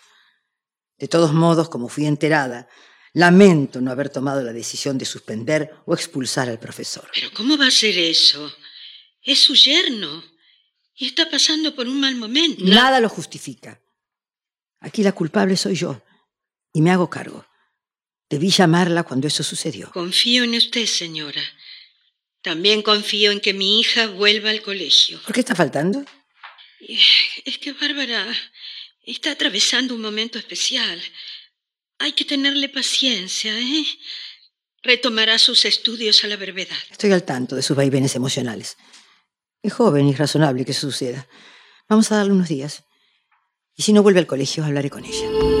De 0.98 1.08
todos 1.08 1.32
modos, 1.32 1.68
como 1.68 1.88
fui 1.88 2.06
enterada, 2.06 2.68
lamento 3.12 3.80
no 3.80 3.90
haber 3.90 4.08
tomado 4.08 4.42
la 4.42 4.52
decisión 4.52 4.98
de 4.98 5.04
suspender 5.04 5.74
o 5.86 5.94
expulsar 5.94 6.48
al 6.48 6.58
profesor. 6.58 7.10
Pero 7.14 7.30
¿cómo 7.32 7.58
va 7.58 7.66
a 7.66 7.70
ser 7.70 7.98
eso? 7.98 8.52
Es 9.22 9.40
su 9.40 9.54
yerno 9.54 10.22
y 10.94 11.06
está 11.06 11.28
pasando 11.30 11.74
por 11.74 11.86
un 11.86 12.00
mal 12.00 12.16
momento. 12.16 12.64
Nada 12.64 13.00
lo 13.00 13.08
justifica. 13.08 13.80
Aquí 14.80 15.02
la 15.02 15.12
culpable 15.12 15.56
soy 15.56 15.74
yo 15.74 16.02
y 16.72 16.82
me 16.82 16.90
hago 16.90 17.08
cargo. 17.08 17.46
Debí 18.28 18.48
llamarla 18.48 19.02
cuando 19.02 19.26
eso 19.26 19.42
sucedió. 19.42 19.90
Confío 19.92 20.44
en 20.44 20.54
usted, 20.54 20.86
señora. 20.86 21.42
También 22.42 22.82
confío 22.82 23.30
en 23.30 23.40
que 23.40 23.54
mi 23.54 23.80
hija 23.80 24.08
vuelva 24.08 24.50
al 24.50 24.62
colegio. 24.62 25.20
¿Por 25.22 25.32
qué 25.32 25.40
está 25.40 25.54
faltando? 25.54 26.04
Es 26.80 27.58
que 27.58 27.72
Bárbara 27.72 28.26
está 29.04 29.30
atravesando 29.30 29.94
un 29.94 30.02
momento 30.02 30.38
especial. 30.38 31.00
Hay 31.98 32.12
que 32.12 32.24
tenerle 32.24 32.68
paciencia, 32.68 33.56
¿eh? 33.56 33.84
Retomará 34.82 35.38
sus 35.38 35.64
estudios 35.64 36.24
a 36.24 36.26
la 36.26 36.36
brevedad. 36.36 36.76
Estoy 36.90 37.12
al 37.12 37.22
tanto 37.22 37.54
de 37.54 37.62
sus 37.62 37.76
vaivenes 37.76 38.16
emocionales. 38.16 38.76
Es 39.62 39.72
joven 39.72 40.08
y 40.08 40.14
razonable 40.14 40.64
que 40.64 40.72
suceda. 40.72 41.28
Vamos 41.88 42.10
a 42.10 42.16
darle 42.16 42.32
unos 42.32 42.48
días. 42.48 42.82
Y 43.76 43.84
si 43.84 43.92
no 43.92 44.02
vuelve 44.02 44.18
al 44.18 44.26
colegio, 44.26 44.64
hablaré 44.64 44.90
con 44.90 45.04
ella. 45.04 45.51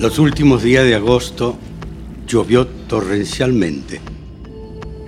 Los 0.00 0.20
últimos 0.20 0.62
días 0.62 0.84
de 0.84 0.94
agosto 0.94 1.58
llovió 2.24 2.68
torrencialmente. 2.68 4.00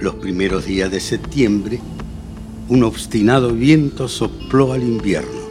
Los 0.01 0.17
primeros 0.17 0.67
días 0.67 0.91
de 0.91 0.99
septiembre, 0.99 1.79
un 2.69 2.83
obstinado 2.83 3.53
viento 3.53 4.09
sopló 4.09 4.73
al 4.73 4.83
invierno. 4.83 5.43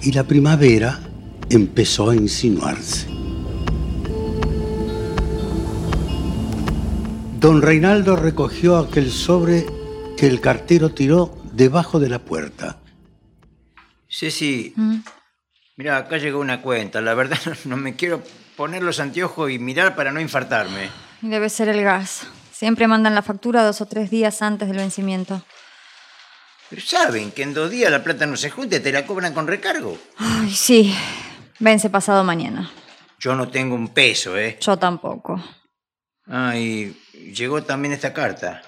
Y 0.00 0.12
la 0.12 0.22
primavera 0.22 1.00
empezó 1.50 2.10
a 2.10 2.14
insinuarse. 2.14 3.08
Don 7.40 7.60
Reinaldo 7.60 8.14
recogió 8.14 8.76
aquel 8.76 9.10
sobre 9.10 9.66
que 10.16 10.28
el 10.28 10.40
cartero 10.40 10.90
tiró 10.90 11.36
debajo 11.54 11.98
de 11.98 12.08
la 12.08 12.20
puerta. 12.20 12.78
Ceci, 14.08 14.74
mira, 15.78 15.96
acá 15.96 16.18
llegó 16.18 16.40
una 16.40 16.60
cuenta. 16.60 17.00
La 17.00 17.14
verdad 17.14 17.38
no 17.64 17.78
me 17.78 17.96
quiero 17.96 18.22
poner 18.56 18.82
los 18.82 19.00
anteojos 19.00 19.50
y 19.50 19.58
mirar 19.58 19.96
para 19.96 20.12
no 20.12 20.20
infartarme. 20.20 20.90
Debe 21.22 21.48
ser 21.48 21.70
el 21.70 21.82
gas. 21.82 22.26
Siempre 22.52 22.86
mandan 22.86 23.14
la 23.14 23.22
factura 23.22 23.64
dos 23.64 23.80
o 23.80 23.86
tres 23.86 24.10
días 24.10 24.42
antes 24.42 24.68
del 24.68 24.76
vencimiento. 24.76 25.42
Pero 26.68 26.82
saben 26.82 27.30
que 27.30 27.44
en 27.44 27.54
dos 27.54 27.70
días 27.70 27.90
la 27.90 28.04
plata 28.04 28.26
no 28.26 28.36
se 28.36 28.50
junta 28.50 28.76
y 28.76 28.80
te 28.80 28.92
la 28.92 29.06
cobran 29.06 29.32
con 29.32 29.46
recargo. 29.46 29.96
Ay, 30.18 30.50
sí. 30.50 30.94
Vence 31.60 31.88
pasado 31.88 32.24
mañana. 32.24 32.70
Yo 33.18 33.34
no 33.34 33.48
tengo 33.48 33.74
un 33.74 33.88
peso, 33.88 34.36
¿eh? 34.36 34.58
Yo 34.60 34.76
tampoco. 34.76 35.42
Ah, 36.26 36.56
y 36.56 36.92
llegó 37.34 37.62
también 37.62 37.94
esta 37.94 38.12
carta, 38.12 38.62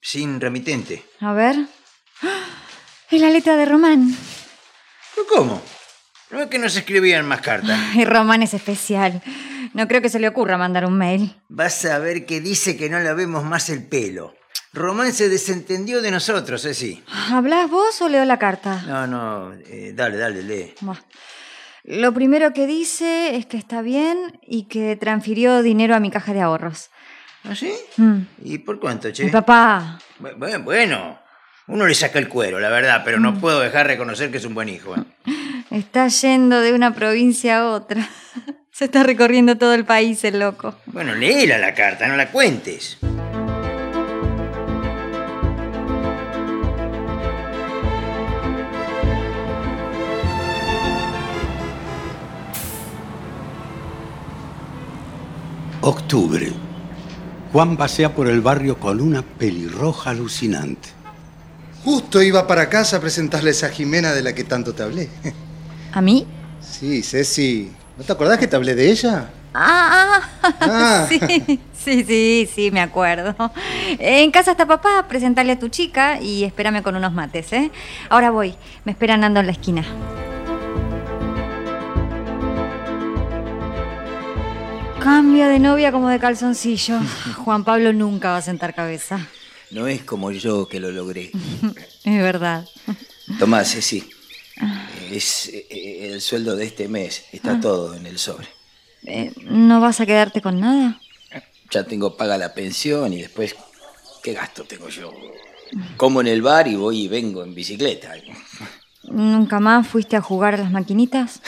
sin 0.00 0.40
remitente. 0.40 1.04
A 1.20 1.32
ver. 1.32 1.56
¡Ah! 2.22 2.44
Es 3.10 3.20
la 3.20 3.30
letra 3.30 3.56
de 3.56 3.66
Román. 3.66 4.14
¿Pero 5.14 5.26
cómo? 5.28 5.62
¿No 6.34 6.40
es 6.42 6.46
que 6.48 6.58
no 6.58 6.68
se 6.68 6.80
escribían 6.80 7.26
más 7.26 7.40
cartas? 7.40 7.78
Y 7.94 8.04
Román 8.04 8.42
es 8.42 8.54
especial. 8.54 9.22
No 9.72 9.86
creo 9.88 10.02
que 10.02 10.08
se 10.08 10.18
le 10.18 10.26
ocurra 10.28 10.58
mandar 10.58 10.84
un 10.84 10.98
mail. 10.98 11.34
Vas 11.48 11.84
a 11.84 11.98
ver 12.00 12.26
que 12.26 12.40
dice 12.40 12.76
que 12.76 12.90
no 12.90 12.98
le 12.98 13.12
vemos 13.14 13.44
más 13.44 13.70
el 13.70 13.86
pelo. 13.86 14.34
Román 14.72 15.12
se 15.12 15.28
desentendió 15.28 16.02
de 16.02 16.10
nosotros, 16.10 16.62
Ceci. 16.62 17.02
¿Hablas 17.30 17.70
vos 17.70 18.02
o 18.02 18.08
leo 18.08 18.24
la 18.24 18.38
carta? 18.40 18.82
No, 18.86 19.06
no, 19.06 19.52
eh, 19.66 19.92
dale, 19.94 20.16
dale, 20.16 20.42
lee. 20.42 20.74
Buah. 20.80 20.98
Lo 21.84 22.12
primero 22.12 22.52
que 22.52 22.66
dice 22.66 23.36
es 23.36 23.46
que 23.46 23.56
está 23.56 23.80
bien 23.82 24.40
y 24.42 24.64
que 24.64 24.96
transfirió 24.96 25.62
dinero 25.62 25.94
a 25.94 26.00
mi 26.00 26.10
caja 26.10 26.32
de 26.32 26.40
ahorros. 26.40 26.90
¿Ah, 27.44 27.54
sí? 27.54 27.72
Mm. 27.96 28.18
¿Y 28.42 28.58
por 28.58 28.80
cuánto, 28.80 29.12
che? 29.12 29.24
Mi 29.24 29.30
papá. 29.30 29.98
Bu- 30.18 30.34
bu- 30.36 30.64
Bueno, 30.64 31.20
uno 31.68 31.86
le 31.86 31.94
saca 31.94 32.18
el 32.18 32.28
cuero, 32.28 32.58
la 32.58 32.70
verdad, 32.70 33.02
pero 33.04 33.20
no 33.20 33.38
puedo 33.38 33.60
dejar 33.60 33.86
de 33.86 33.92
reconocer 33.94 34.30
que 34.32 34.38
es 34.38 34.44
un 34.44 34.54
buen 34.54 34.68
hijo. 34.68 34.96
¿eh? 34.96 35.04
Está 35.74 36.06
yendo 36.06 36.60
de 36.60 36.72
una 36.72 36.94
provincia 36.94 37.58
a 37.58 37.70
otra. 37.70 38.08
Se 38.70 38.84
está 38.84 39.02
recorriendo 39.02 39.58
todo 39.58 39.74
el 39.74 39.84
país, 39.84 40.22
el 40.22 40.38
loco. 40.38 40.76
Bueno, 40.86 41.16
léela 41.16 41.58
la 41.58 41.74
carta, 41.74 42.06
no 42.06 42.16
la 42.16 42.30
cuentes. 42.30 42.96
Octubre. 55.80 56.52
Juan 57.52 57.76
pasea 57.76 58.14
por 58.14 58.28
el 58.28 58.40
barrio 58.40 58.78
con 58.78 59.00
una 59.00 59.22
pelirroja 59.22 60.10
alucinante. 60.10 60.90
Justo 61.82 62.22
iba 62.22 62.46
para 62.46 62.68
casa 62.68 62.98
a 62.98 63.00
presentarles 63.00 63.64
a 63.64 63.70
Jimena 63.70 64.12
de 64.12 64.22
la 64.22 64.36
que 64.36 64.44
tanto 64.44 64.72
te 64.72 64.84
hablé. 64.84 65.08
¿A 65.94 66.00
mí? 66.00 66.26
Sí, 66.60 67.02
Ceci. 67.02 67.70
¿No 67.96 68.02
te 68.02 68.12
acordás 68.12 68.38
que 68.38 68.48
te 68.48 68.56
hablé 68.56 68.74
de 68.74 68.90
ella? 68.90 69.30
Ah, 69.54 70.20
ah, 70.42 70.54
Ah. 70.60 71.06
sí, 71.08 71.20
sí, 71.72 72.04
sí, 72.04 72.48
sí, 72.52 72.70
me 72.72 72.80
acuerdo. 72.80 73.36
En 74.00 74.32
casa 74.32 74.50
está 74.50 74.66
papá, 74.66 75.06
presentarle 75.08 75.52
a 75.52 75.58
tu 75.60 75.68
chica 75.68 76.20
y 76.20 76.42
espérame 76.42 76.82
con 76.82 76.96
unos 76.96 77.12
mates, 77.12 77.52
¿eh? 77.52 77.70
Ahora 78.08 78.32
voy, 78.32 78.56
me 78.84 78.90
esperan 78.90 79.22
ando 79.22 79.38
en 79.38 79.46
la 79.46 79.52
esquina. 79.52 79.84
Cambia 85.00 85.46
de 85.48 85.60
novia 85.60 85.92
como 85.92 86.08
de 86.08 86.18
calzoncillo. 86.18 86.98
Juan 87.44 87.62
Pablo 87.62 87.92
nunca 87.92 88.30
va 88.30 88.38
a 88.38 88.42
sentar 88.42 88.74
cabeza. 88.74 89.28
No 89.70 89.86
es 89.86 90.02
como 90.02 90.32
yo 90.32 90.66
que 90.66 90.80
lo 90.80 90.90
logré. 90.90 91.30
Es 92.04 92.18
verdad. 92.20 92.66
Tomás, 93.38 93.68
sí. 93.68 94.08
Es 95.10 95.48
eh, 95.52 96.10
el 96.12 96.20
sueldo 96.20 96.56
de 96.56 96.64
este 96.66 96.88
mes. 96.88 97.24
Está 97.32 97.52
Ah. 97.52 97.60
todo 97.60 97.94
en 97.94 98.06
el 98.06 98.18
sobre. 98.18 98.48
Eh, 99.06 99.32
¿No 99.42 99.80
vas 99.80 100.00
a 100.00 100.06
quedarte 100.06 100.40
con 100.40 100.60
nada? 100.60 101.00
Ya 101.70 101.84
tengo 101.84 102.16
paga 102.16 102.38
la 102.38 102.54
pensión 102.54 103.12
y 103.12 103.22
después, 103.22 103.54
¿qué 104.22 104.32
gasto 104.32 104.64
tengo 104.64 104.88
yo? 104.88 105.12
Como 105.96 106.20
en 106.20 106.28
el 106.28 106.40
bar 106.42 106.68
y 106.68 106.76
voy 106.76 107.02
y 107.02 107.08
vengo 107.08 107.42
en 107.42 107.54
bicicleta. 107.54 108.12
¿Nunca 109.04 109.60
más 109.60 109.86
fuiste 109.86 110.16
a 110.16 110.20
jugar 110.20 110.54
a 110.54 110.58
las 110.58 110.70
maquinitas? 110.70 111.40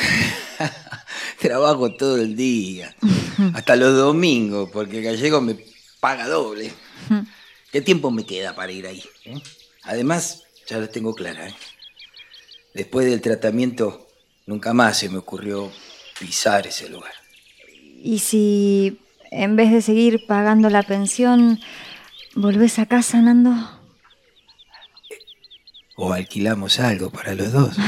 Trabajo 1.41 1.95
todo 1.95 2.17
el 2.19 2.35
día, 2.35 2.95
hasta 3.55 3.77
los 3.77 3.97
domingos, 3.97 4.71
porque 4.73 4.99
el 4.99 5.05
gallego 5.05 5.41
me 5.41 5.57
paga 6.01 6.27
doble. 6.29 6.73
¿Qué 7.71 7.81
tiempo 7.83 8.11
me 8.11 8.25
queda 8.25 8.55
para 8.55 8.73
ir 8.73 8.87
ahí? 8.87 9.03
eh? 9.27 9.41
Además, 9.85 10.43
ya 10.67 10.79
lo 10.79 10.89
tengo 10.89 11.15
clara. 11.15 11.49
¿eh? 11.49 11.55
Después 12.77 13.07
del 13.07 13.23
tratamiento, 13.23 14.07
nunca 14.45 14.75
más 14.75 14.99
se 14.99 15.09
me 15.09 15.17
ocurrió 15.17 15.73
pisar 16.21 16.67
ese 16.67 16.91
lugar. 16.91 17.15
¿Y 18.03 18.19
si 18.19 19.01
en 19.31 19.57
vez 19.57 19.73
de 19.73 19.81
seguir 19.81 20.27
pagando 20.27 20.69
la 20.69 20.83
pensión, 20.83 21.59
volvés 22.35 22.79
a 22.79 22.85
casa, 22.85 23.23
Nando? 23.23 23.55
O 25.97 26.13
alquilamos 26.13 26.79
algo 26.79 27.09
para 27.09 27.35
los 27.35 27.51
dos. 27.51 27.79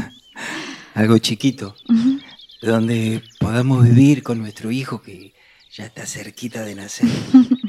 algo 0.94 1.18
chiquito, 1.18 1.76
donde 2.60 3.22
podamos 3.38 3.84
vivir 3.84 4.24
con 4.24 4.40
nuestro 4.40 4.72
hijo 4.72 5.00
que 5.00 5.32
ya 5.70 5.84
está 5.84 6.06
cerquita 6.06 6.64
de 6.64 6.74
nacer. 6.74 7.08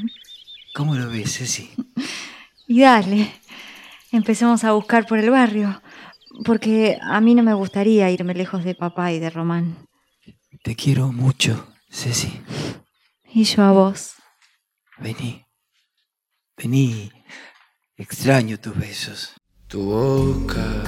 ¿Cómo 0.74 0.96
lo 0.96 1.08
ves, 1.08 1.38
Ceci? 1.38 1.70
Y 2.66 2.80
dale, 2.80 3.30
empecemos 4.10 4.64
a 4.64 4.72
buscar 4.72 5.06
por 5.06 5.20
el 5.20 5.30
barrio, 5.30 5.80
porque 6.44 6.98
a 7.02 7.20
mí 7.20 7.34
no 7.34 7.42
me 7.42 7.54
gustaría 7.54 8.10
irme 8.10 8.34
lejos 8.34 8.64
de 8.64 8.74
papá 8.74 9.12
y 9.12 9.18
de 9.18 9.30
Román. 9.30 9.86
Te 10.62 10.74
quiero 10.74 11.12
mucho, 11.12 11.66
Ceci. 11.90 12.40
Y 13.32 13.44
yo 13.44 13.62
a 13.62 13.72
vos. 13.72 14.14
Vení. 14.98 15.44
Vení. 16.56 17.10
Extraño 17.96 18.58
tus 18.58 18.76
besos. 18.76 19.34
Tu 19.68 19.80
boca 19.80 20.84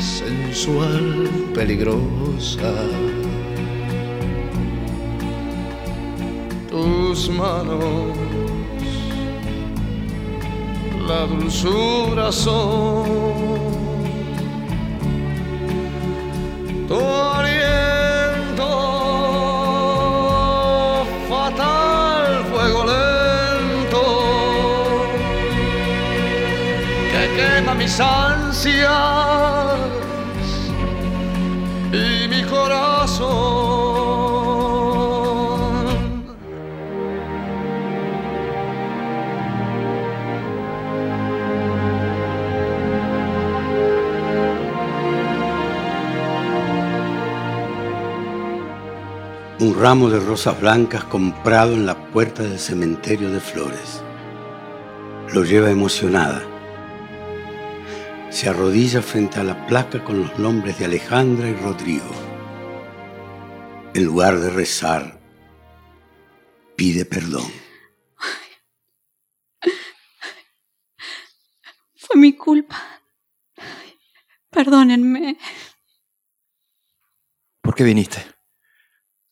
sensual, 0.00 1.28
peligrosa. 1.54 2.72
Tus 6.68 7.28
manos, 7.30 8.16
la 11.10 11.26
dulzura 11.26 12.30
son. 12.30 13.04
Tu 16.88 17.00
aliento, 17.36 18.70
fatal 21.28 22.44
fuego 22.50 22.80
lento 22.92 24.04
que 27.12 27.22
quema 27.36 27.72
mis 27.74 27.94
ansias 28.00 29.19
ramo 49.80 50.10
de 50.10 50.20
rosas 50.20 50.60
blancas 50.60 51.04
comprado 51.04 51.72
en 51.72 51.86
la 51.86 51.96
puerta 52.12 52.42
del 52.42 52.58
cementerio 52.58 53.30
de 53.30 53.40
flores. 53.40 54.02
Lo 55.32 55.42
lleva 55.42 55.70
emocionada. 55.70 56.42
se 58.28 58.50
arrodilla 58.50 59.00
frente 59.00 59.40
a 59.40 59.42
la 59.42 59.66
placa 59.66 60.04
con 60.04 60.20
los 60.20 60.38
nombres 60.38 60.78
de 60.78 60.84
Alejandra 60.84 61.48
y 61.48 61.54
Rodrigo. 61.54 62.10
En 63.94 64.04
lugar 64.04 64.38
de 64.38 64.50
rezar, 64.50 65.18
pide 66.76 67.06
perdón. 67.06 67.50
Fue 71.96 72.16
mi 72.16 72.36
culpa. 72.36 72.76
Perdónenme. 74.50 75.38
¿Por 77.62 77.74
qué 77.74 77.82
viniste? 77.82 78.39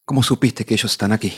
¿Cómo 0.08 0.22
supiste 0.22 0.64
que 0.64 0.72
ellos 0.72 0.90
están 0.92 1.12
aquí? 1.12 1.34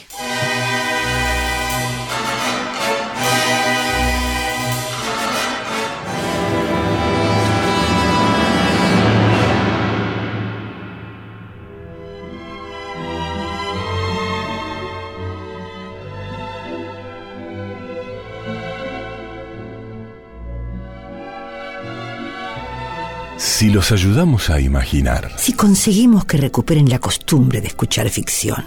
Si 23.70 23.74
los 23.74 23.92
ayudamos 23.92 24.50
a 24.50 24.58
imaginar, 24.60 25.30
Si 25.36 25.52
conseguimos 25.52 26.24
que 26.24 26.36
recuperen 26.36 26.88
la 26.90 26.98
costumbre 26.98 27.60
de 27.60 27.68
escuchar 27.68 28.10
ficción. 28.10 28.64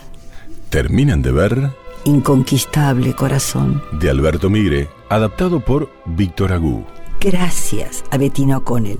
terminan 0.69 1.21
de 1.21 1.33
ver 1.33 1.71
Inconquistable 2.05 3.13
corazón. 3.13 3.83
de 3.91 4.09
Alberto 4.09 4.49
Migre, 4.49 4.87
adaptado 5.09 5.59
por 5.59 5.91
Víctor 6.05 6.53
Agú. 6.53 6.85
Gracias 7.19 8.05
a 8.11 8.17
Bettina 8.17 8.59
O'Connell, 8.59 8.99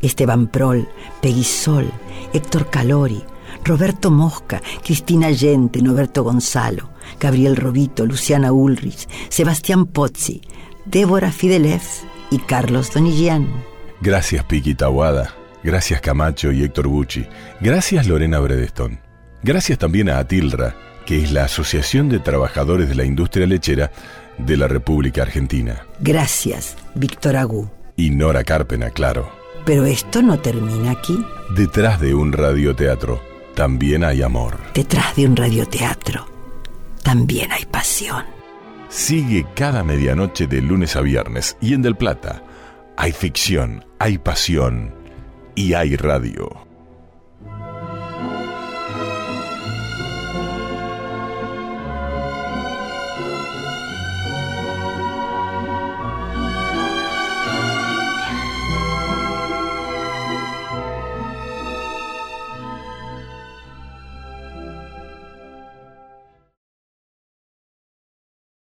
Esteban 0.00 0.46
Prol, 0.46 0.88
Peggy 1.20 1.42
Sol, 1.42 1.90
Héctor 2.32 2.70
Calori, 2.70 3.24
Roberto 3.64 4.12
Mosca, 4.12 4.62
Cristina 4.84 5.26
Allente, 5.26 5.82
Noberto 5.82 6.22
Gonzalo, 6.22 6.90
Gabriel 7.18 7.56
Robito, 7.56 8.06
Luciana 8.06 8.52
Ulrich, 8.52 9.08
Sebastián 9.28 9.86
Pozzi, 9.86 10.40
Débora 10.84 11.32
Fidelef 11.32 12.04
y 12.30 12.38
Carlos 12.38 12.92
Donigian. 12.92 13.71
Gracias 14.02 14.44
Piqui 14.44 14.74
Tawada, 14.74 15.32
gracias 15.62 16.00
Camacho 16.00 16.50
y 16.50 16.64
Héctor 16.64 16.88
Bucci, 16.88 17.24
gracias 17.60 18.08
Lorena 18.08 18.40
Bredeston. 18.40 18.98
Gracias 19.44 19.78
también 19.78 20.10
a 20.10 20.18
Atilra, 20.18 20.74
que 21.06 21.22
es 21.22 21.30
la 21.30 21.44
Asociación 21.44 22.08
de 22.08 22.18
Trabajadores 22.18 22.88
de 22.88 22.96
la 22.96 23.04
Industria 23.04 23.46
Lechera 23.46 23.92
de 24.38 24.56
la 24.56 24.66
República 24.66 25.22
Argentina. 25.22 25.86
Gracias, 26.00 26.76
Víctor 26.96 27.36
Agú. 27.36 27.70
Y 27.94 28.10
Nora 28.10 28.42
Carpena, 28.42 28.90
claro. 28.90 29.30
Pero 29.64 29.84
esto 29.84 30.20
no 30.20 30.40
termina 30.40 30.90
aquí. 30.90 31.24
Detrás 31.54 32.00
de 32.00 32.12
un 32.12 32.32
radioteatro 32.32 33.22
también 33.54 34.02
hay 34.02 34.22
amor. 34.22 34.58
Detrás 34.74 35.14
de 35.14 35.26
un 35.26 35.36
radioteatro 35.36 36.26
también 37.04 37.52
hay 37.52 37.66
pasión. 37.66 38.24
Sigue 38.88 39.46
cada 39.54 39.84
medianoche 39.84 40.48
de 40.48 40.60
lunes 40.60 40.96
a 40.96 41.02
viernes 41.02 41.56
y 41.60 41.74
en 41.74 41.82
Del 41.82 41.94
Plata 41.94 42.42
hay 42.96 43.12
ficción, 43.12 43.84
hay 43.98 44.18
pasión 44.18 44.94
y 45.54 45.74
hay 45.74 45.96
radio. 45.96 46.71